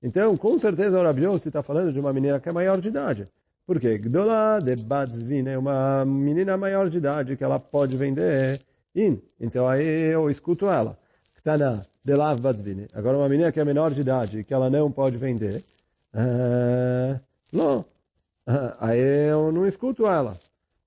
Então, 0.03 0.37
com 0.37 0.59
certeza 0.59 0.99
o 0.99 1.03
Rabi 1.03 1.25
está 1.47 1.63
falando 1.63 1.93
de 1.93 2.01
uma 2.01 2.13
menina 2.13 2.41
que 2.41 2.49
é 2.49 2.53
maior 2.53 2.81
de 2.81 2.89
idade. 2.89 3.29
Por 3.67 3.79
quê? 3.79 3.99
Gdola 3.99 4.59
de 4.59 4.75
Batzvin 4.77 5.47
é 5.47 5.57
uma 5.57 6.05
menina 6.05 6.57
maior 6.57 6.89
de 6.89 6.99
idade 6.99 7.37
que 7.37 7.45
ela 7.45 7.61
pode 7.61 7.97
vender 7.97 8.61
in. 8.95 9.21
Então 9.39 9.69
aí 9.69 10.13
eu 10.13 10.31
escuto 10.31 10.67
ela. 10.67 10.99
Ktana 11.35 11.87
de 12.05 12.15
Lav 12.15 12.41
Batzvin. 12.41 12.87
Agora 12.95 13.19
uma 13.19 13.29
menina 13.29 13.53
que 13.53 13.61
é 13.61 13.65
menor 13.65 13.91
de 13.91 14.01
idade 14.01 14.45
que 14.45 14.55
ela 14.55 14.71
não 14.71 14.91
pode 14.91 15.17
vender. 15.17 15.65
Uh, 16.15 17.21
não. 17.53 17.81
Uh, 18.47 18.75
aí 18.81 19.01
eu 19.29 19.53
não 19.53 19.67
escuto 19.67 20.07
ela. 20.07 20.39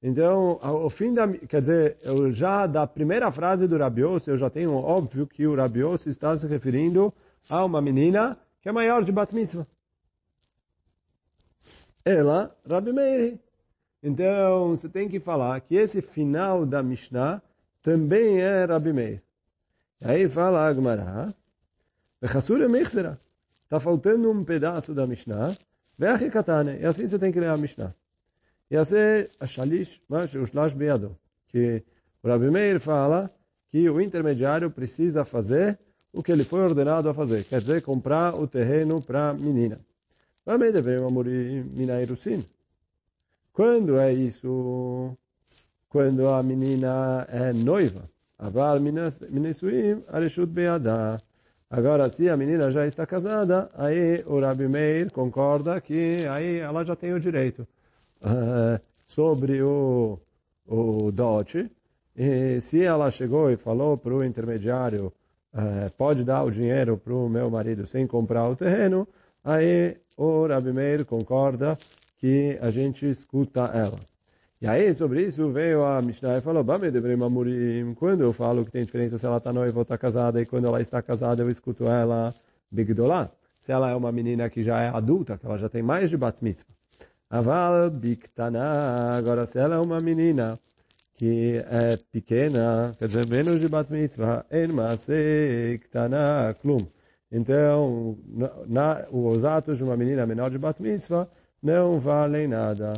Então, 0.05 0.59
o 0.61 0.89
fim 0.89 1.13
da, 1.13 1.25
quer 1.29 1.61
dizer, 1.61 1.97
eu 2.03 2.29
já 2.29 2.67
da 2.67 2.85
primeira 2.85 3.31
frase 3.31 3.69
do 3.69 3.77
Rabios, 3.77 4.27
eu 4.27 4.35
já 4.35 4.49
tenho 4.49 4.73
óbvio 4.73 5.25
que 5.25 5.47
o 5.47 5.55
Rabios 5.55 6.05
está 6.05 6.35
se 6.35 6.45
referindo 6.45 7.13
a 7.49 7.63
uma 7.63 7.81
menina 7.81 8.37
que 8.61 8.67
é 8.67 8.71
maior 8.73 9.05
de 9.05 9.13
Bat 9.13 9.33
Mitzvah 9.33 9.65
ela, 12.05 12.55
Rabi 12.69 12.91
Meir. 12.91 13.39
Então, 14.01 14.71
você 14.71 14.89
tem 14.89 15.07
que 15.07 15.19
falar 15.19 15.59
que 15.61 15.75
esse 15.75 16.01
final 16.01 16.65
da 16.65 16.83
Mishnah 16.83 17.41
também 17.83 18.41
é 18.41 18.63
Rabi 18.63 18.93
Meir. 18.93 19.21
Aí 20.01 20.27
fala 20.27 20.67
Agmará, 20.67 21.33
Bechassura 22.21 22.67
Mechzera. 22.69 23.19
Está 23.65 23.79
faltando 23.79 24.31
um 24.31 24.43
pedaço 24.43 24.93
da 24.93 25.05
Mishnah. 25.05 25.55
Ve'achikatane. 25.97 26.79
E 26.79 26.85
assim 26.85 27.05
você 27.05 27.19
tem 27.19 27.31
que 27.31 27.39
ler 27.39 27.49
a 27.49 27.57
Mishnah. 27.57 27.93
E 28.71 28.77
assim, 28.77 28.95
a 29.39 29.45
Shalish, 29.45 30.01
mas 30.07 30.33
o 30.33 30.45
Shlash 30.45 30.73
Beado. 30.73 31.17
Que 31.47 31.83
o 32.23 32.27
Rabi 32.27 32.49
Meir 32.49 32.79
fala 32.79 33.29
que 33.67 33.89
o 33.89 33.99
intermediário 33.99 34.71
precisa 34.71 35.25
fazer 35.25 35.77
o 36.13 36.23
que 36.23 36.31
ele 36.31 36.43
foi 36.43 36.61
ordenado 36.61 37.09
a 37.09 37.13
fazer. 37.13 37.43
Quer 37.43 37.59
dizer, 37.59 37.81
comprar 37.81 38.35
o 38.35 38.47
terreno 38.47 39.01
para 39.01 39.31
a 39.31 39.33
menina. 39.33 39.79
Também 40.45 40.71
devemos 40.71 41.11
morir 41.11 41.65
minairusim. 41.65 42.45
Quando 43.51 43.97
é 43.97 44.13
isso? 44.13 45.17
Quando 45.93 46.27
a 46.27 46.41
menina 46.41 47.27
é 47.29 47.53
noiva. 47.53 48.09
Agora, 51.69 52.09
se 52.09 52.27
a 52.27 52.35
menina 52.35 52.71
já 52.71 52.87
está 52.87 53.05
casada, 53.05 53.69
aí 53.75 54.23
o 54.25 54.39
Rabi 54.39 54.67
Meir 54.67 55.11
concorda 55.11 55.79
que 55.79 56.25
aí 56.27 56.57
ela 56.57 56.83
já 56.83 56.95
tem 56.95 57.13
o 57.13 57.19
direito 57.19 57.67
uh, 58.23 58.81
sobre 59.05 59.61
o, 59.61 60.17
o 60.65 61.11
dote. 61.11 61.69
E 62.17 62.59
se 62.59 62.81
ela 62.81 63.11
chegou 63.11 63.51
e 63.51 63.55
falou 63.55 63.95
para 63.95 64.15
o 64.15 64.23
intermediário, 64.23 65.13
uh, 65.53 65.93
pode 65.95 66.23
dar 66.23 66.41
o 66.41 66.49
dinheiro 66.49 66.97
para 66.97 67.13
o 67.13 67.29
meu 67.29 67.51
marido 67.51 67.85
sem 67.85 68.07
comprar 68.07 68.49
o 68.49 68.55
terreno, 68.55 69.07
aí 69.43 69.97
o 70.17 70.47
Rabi 70.47 70.73
Meir 70.73 71.05
concorda 71.05 71.77
que 72.17 72.57
a 72.59 72.71
gente 72.71 73.07
escuta 73.07 73.65
ela. 73.65 73.99
E 74.63 74.67
aí, 74.69 74.93
sobre 74.93 75.25
isso, 75.25 75.49
veio 75.49 75.83
a 75.83 76.01
Mishnah 76.01 76.37
e 76.37 76.41
falou, 76.41 76.63
quando 77.97 78.21
eu 78.23 78.31
falo 78.31 78.63
que 78.63 78.71
tem 78.71 78.85
diferença 78.85 79.17
se 79.17 79.25
ela 79.25 79.35
está 79.35 79.51
noiva 79.51 79.77
ou 79.77 79.81
está 79.81 79.97
casada, 79.97 80.41
e 80.41 80.45
quando 80.45 80.65
ela 80.67 80.79
está 80.79 81.01
casada 81.01 81.43
eu 81.43 81.51
escuto 81.51 81.83
ela 81.83 82.33
bigdolá. 82.71 83.29
Se 83.59 83.73
ela 83.73 83.89
é 83.91 83.93
uma 83.93 84.09
menina 84.09 84.49
que 84.49 84.63
já 84.63 84.81
é 84.81 84.87
adulta, 84.87 85.37
que 85.37 85.45
ela 85.45 85.57
já 85.57 85.67
tem 85.67 85.81
mais 85.83 86.09
de 86.09 86.15
bat 86.15 86.41
mitzvah. 86.41 86.73
Aval 87.29 87.89
biktana, 87.89 89.17
agora 89.17 89.45
se 89.45 89.59
ela 89.59 89.75
é 89.75 89.79
uma 89.79 89.99
menina 89.99 90.57
que 91.15 91.61
é 91.69 91.97
pequena, 91.97 92.95
quer 92.97 93.09
dizer, 93.09 93.27
menos 93.27 93.59
de 93.59 93.67
bat 93.67 93.91
mitzvah, 93.91 94.45
en 94.49 94.69
klum. 96.61 96.87
Então, 97.29 98.17
na, 98.65 99.05
os 99.11 99.43
atos 99.43 99.77
de 99.77 99.83
uma 99.83 99.97
menina 99.97 100.25
menor 100.25 100.49
de 100.51 100.57
bat 100.57 100.81
mitzvah 100.81 101.27
não 101.61 101.99
valem 101.99 102.47
nada. 102.47 102.93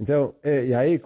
Então, 0.00 0.34
e, 0.42 0.68
e 0.68 0.74
aí, 0.74 0.98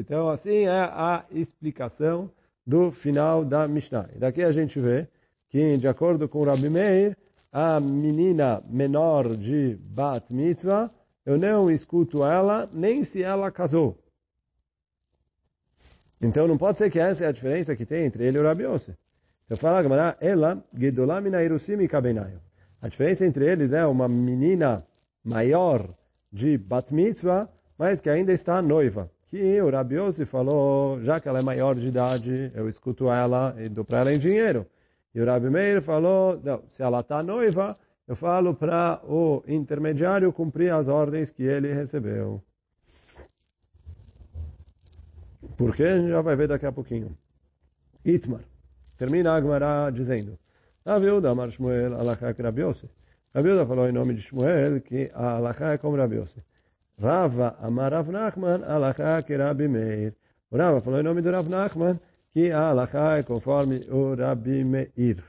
então 0.00 0.30
assim 0.30 0.64
é 0.64 0.70
a 0.70 1.22
explicação 1.30 2.30
do 2.66 2.90
final 2.90 3.44
da 3.44 3.68
Mishnah. 3.68 4.08
Daqui 4.16 4.42
a 4.42 4.50
gente 4.50 4.80
vê 4.80 5.06
que, 5.50 5.76
de 5.76 5.86
acordo 5.86 6.26
com 6.26 6.42
Rabbi 6.44 6.70
Meir, 6.70 7.14
a 7.52 7.78
menina 7.78 8.62
menor 8.66 9.36
de 9.36 9.76
bat 9.80 10.32
mitzvah, 10.34 10.90
eu 11.26 11.36
não 11.36 11.70
escuto 11.70 12.24
ela 12.24 12.66
nem 12.72 13.04
se 13.04 13.22
ela 13.22 13.50
casou. 13.50 13.98
Então 16.18 16.48
não 16.48 16.56
pode 16.56 16.78
ser 16.78 16.90
que 16.90 16.98
essa 16.98 17.24
é 17.24 17.28
a 17.28 17.32
diferença 17.32 17.76
que 17.76 17.84
tem 17.84 18.06
entre 18.06 18.24
ele 18.24 18.38
e 18.38 18.40
o 18.40 18.44
Rabi 18.44 18.64
Yosef. 18.64 18.96
Então 19.44 19.58
fala 19.58 19.82
Gamara, 19.82 20.16
ela, 20.22 20.64
Gedolamina 20.74 21.44
Irusim 21.44 21.80
e 21.82 21.88
Kabenayo. 21.88 22.40
A 22.80 22.88
diferença 22.88 23.26
entre 23.26 23.46
eles 23.46 23.72
é 23.72 23.84
uma 23.84 24.08
menina 24.08 24.86
maior 25.22 25.86
de 26.32 26.56
Bat 26.56 26.94
Mitzvah, 26.94 27.48
mas 27.78 28.00
que 28.00 28.10
ainda 28.10 28.32
está 28.32 28.60
noiva. 28.60 29.10
Que 29.28 29.60
o 29.60 29.70
Rabi 29.70 29.96
falou, 30.26 31.00
já 31.02 31.20
que 31.20 31.28
ela 31.28 31.38
é 31.38 31.42
maior 31.42 31.74
de 31.74 31.86
idade, 31.86 32.50
eu 32.54 32.68
escuto 32.68 33.10
ela 33.10 33.54
e 33.58 33.68
dou 33.68 33.84
para 33.84 33.98
ela 34.00 34.12
em 34.12 34.18
dinheiro. 34.18 34.66
E 35.14 35.20
o 35.20 35.24
Rabi 35.24 35.48
Meir 35.48 35.80
falou, 35.80 36.40
não, 36.42 36.62
se 36.70 36.82
ela 36.82 37.00
está 37.00 37.22
noiva, 37.22 37.78
eu 38.06 38.16
falo 38.16 38.54
para 38.54 39.00
o 39.04 39.42
intermediário 39.46 40.32
cumprir 40.32 40.72
as 40.72 40.88
ordens 40.88 41.30
que 41.30 41.42
ele 41.42 41.72
recebeu. 41.72 42.42
Porque 45.56 45.82
a 45.82 45.98
gente 45.98 46.08
já 46.08 46.22
vai 46.22 46.34
ver 46.34 46.48
daqui 46.48 46.66
a 46.66 46.72
pouquinho. 46.72 47.16
Itmar. 48.04 48.40
Termina 48.96 49.34
a 49.34 49.40
Gemara 49.40 49.90
dizendo, 49.90 50.38
Rabiuda 50.86 51.30
Amar 51.30 51.50
Shmuel 51.50 51.92
que 52.34 52.42
Rabi 52.42 52.62
Yosef. 52.62 52.90
Rabiuda 53.34 53.66
falou 53.66 53.88
em 53.88 53.92
nome 53.92 54.14
de 54.14 54.22
Shmuel 54.22 54.80
que 54.80 55.10
a 55.12 55.72
é 55.72 55.78
como 55.78 55.96
Rabi. 55.96 56.24
Rava 57.00 57.56
Amar 57.60 57.92
Rav 57.92 58.10
Nachman 58.10 58.64
Alachá 58.64 59.22
que 59.22 59.36
Rabi 59.36 59.68
Meir. 59.68 60.14
O 60.50 60.56
Rava 60.56 60.80
falou 60.80 61.00
em 61.00 61.02
nome 61.04 61.22
do 61.22 61.30
Rav 61.30 61.48
Nachman 61.48 62.00
que 62.32 62.50
a 62.50 62.70
Alachá 62.70 63.18
é 63.18 63.22
conforme 63.22 63.86
o 63.88 64.14
Rabi 64.14 64.64
Meir. 64.64 65.22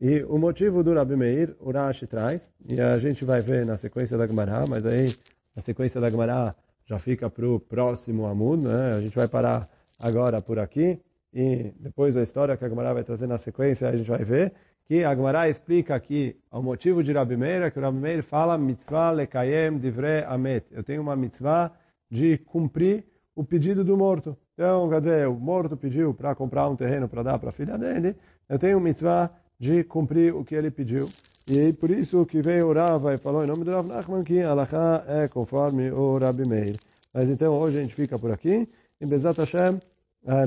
E 0.00 0.22
o 0.24 0.38
motivo 0.38 0.82
do 0.82 0.94
Rabi 0.94 1.14
Meir, 1.14 1.54
o 1.60 1.70
Rashi 1.70 2.06
traz, 2.06 2.50
e 2.66 2.80
a 2.80 2.96
gente 2.96 3.22
vai 3.22 3.42
ver 3.42 3.66
na 3.66 3.76
sequência 3.76 4.16
da 4.16 4.26
Gemara, 4.26 4.64
mas 4.66 4.86
aí 4.86 5.14
a 5.54 5.60
sequência 5.60 6.00
da 6.00 6.08
Gemara 6.10 6.56
já 6.86 6.98
fica 6.98 7.28
para 7.28 7.46
o 7.46 7.60
próximo 7.60 8.26
Amud, 8.26 8.66
né? 8.66 8.94
A 8.94 9.00
gente 9.00 9.14
vai 9.14 9.28
parar 9.28 9.68
agora 9.98 10.40
por 10.40 10.58
aqui. 10.58 10.98
E 11.32 11.72
depois 11.78 12.16
a 12.16 12.22
história 12.22 12.56
que 12.56 12.64
a 12.64 12.68
Gemara 12.68 12.94
vai 12.94 13.04
trazer 13.04 13.26
na 13.26 13.38
sequência, 13.38 13.88
a 13.88 13.96
gente 13.96 14.08
vai 14.08 14.24
ver 14.24 14.52
que 14.90 15.04
a 15.04 15.14
Gemara 15.14 15.48
explica 15.48 15.94
aqui 15.94 16.36
o 16.50 16.60
motivo 16.60 17.00
de 17.02 17.12
Rabi 17.12 17.36
Meir, 17.36 17.62
é 17.62 17.70
que 17.70 17.78
o 17.78 17.82
Rabi 17.82 17.98
Meir 17.98 18.24
fala 18.24 18.58
mitzvah 18.58 19.12
lekayem 19.12 19.78
divre 19.78 20.24
amet. 20.26 20.66
Eu 20.72 20.82
tenho 20.82 21.00
uma 21.00 21.14
mitzvah 21.14 21.70
de 22.10 22.38
cumprir 22.38 23.04
o 23.36 23.44
pedido 23.44 23.84
do 23.84 23.96
morto. 23.96 24.36
Então, 24.54 24.88
quer 24.90 24.98
dizer, 24.98 25.28
o 25.28 25.34
morto 25.34 25.76
pediu 25.76 26.12
para 26.12 26.34
comprar 26.34 26.68
um 26.68 26.74
terreno 26.74 27.08
para 27.08 27.22
dar 27.22 27.38
para 27.38 27.50
a 27.50 27.52
filha 27.52 27.78
dele, 27.78 28.16
eu 28.48 28.58
tenho 28.58 28.78
uma 28.78 28.84
mitzvah 28.88 29.30
de 29.56 29.84
cumprir 29.84 30.34
o 30.34 30.44
que 30.44 30.56
ele 30.56 30.72
pediu. 30.72 31.08
E 31.46 31.72
por 31.72 31.90
isso 31.90 32.26
que 32.26 32.42
veio 32.42 32.68
o 32.68 32.72
Rava 32.72 33.14
e 33.14 33.18
falou 33.18 33.44
em 33.44 33.46
nome 33.46 33.62
do 33.62 33.70
Rav 33.70 33.86
Nachman 33.86 34.24
que 34.24 34.42
Allah 34.42 34.66
é 35.06 35.28
conforme 35.28 35.90
o 35.92 36.18
Rabi 36.18 36.48
Meir. 36.48 36.76
Mas 37.14 37.30
então 37.30 37.54
hoje 37.54 37.78
a 37.78 37.80
gente 37.80 37.94
fica 37.94 38.18
por 38.18 38.32
aqui. 38.32 38.68
Em 39.00 39.06
Bezat 39.06 39.38
Hashem, 39.38 39.80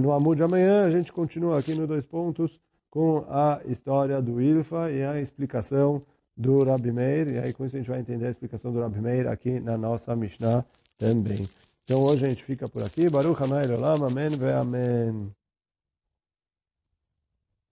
no 0.02 0.12
Amud 0.12 0.38
de 0.38 0.44
amanhã, 0.44 0.86
a 0.86 0.90
gente 0.90 1.12
continua 1.12 1.60
aqui 1.60 1.74
no 1.74 1.88
Dois 1.88 2.06
Pontos 2.06 2.60
com 2.90 3.26
a 3.28 3.60
história 3.66 4.22
do 4.22 4.40
Ilfa 4.40 4.92
e 4.92 5.04
a 5.04 5.20
explicação 5.20 6.04
do 6.38 6.64
Rabi 6.64 6.92
Meir. 6.92 7.34
E 7.34 7.40
aí 7.40 7.54
com 7.54 7.66
isso 7.66 7.76
a 7.76 7.80
gente 7.80 7.90
vai 7.90 8.00
entender 8.00 8.28
a 8.28 8.32
explicação 8.32 8.72
do 8.72 8.80
Rabi 8.80 9.02
Meir 9.02 9.28
aqui 9.28 9.60
na 9.60 9.78
nossa 9.78 10.16
Mishnah 10.16 10.64
também. 10.98 11.48
Então 11.84 12.02
hoje 12.02 12.26
a 12.26 12.30
gente 12.30 12.44
fica 12.44 12.68
por 12.68 12.84
aqui. 12.84 13.10
Baruch 13.10 13.42
Hanai 13.44 13.70
Olam, 13.72 14.06
Amém 14.06 14.30
ve 14.30 14.52
Amém. 14.52 15.32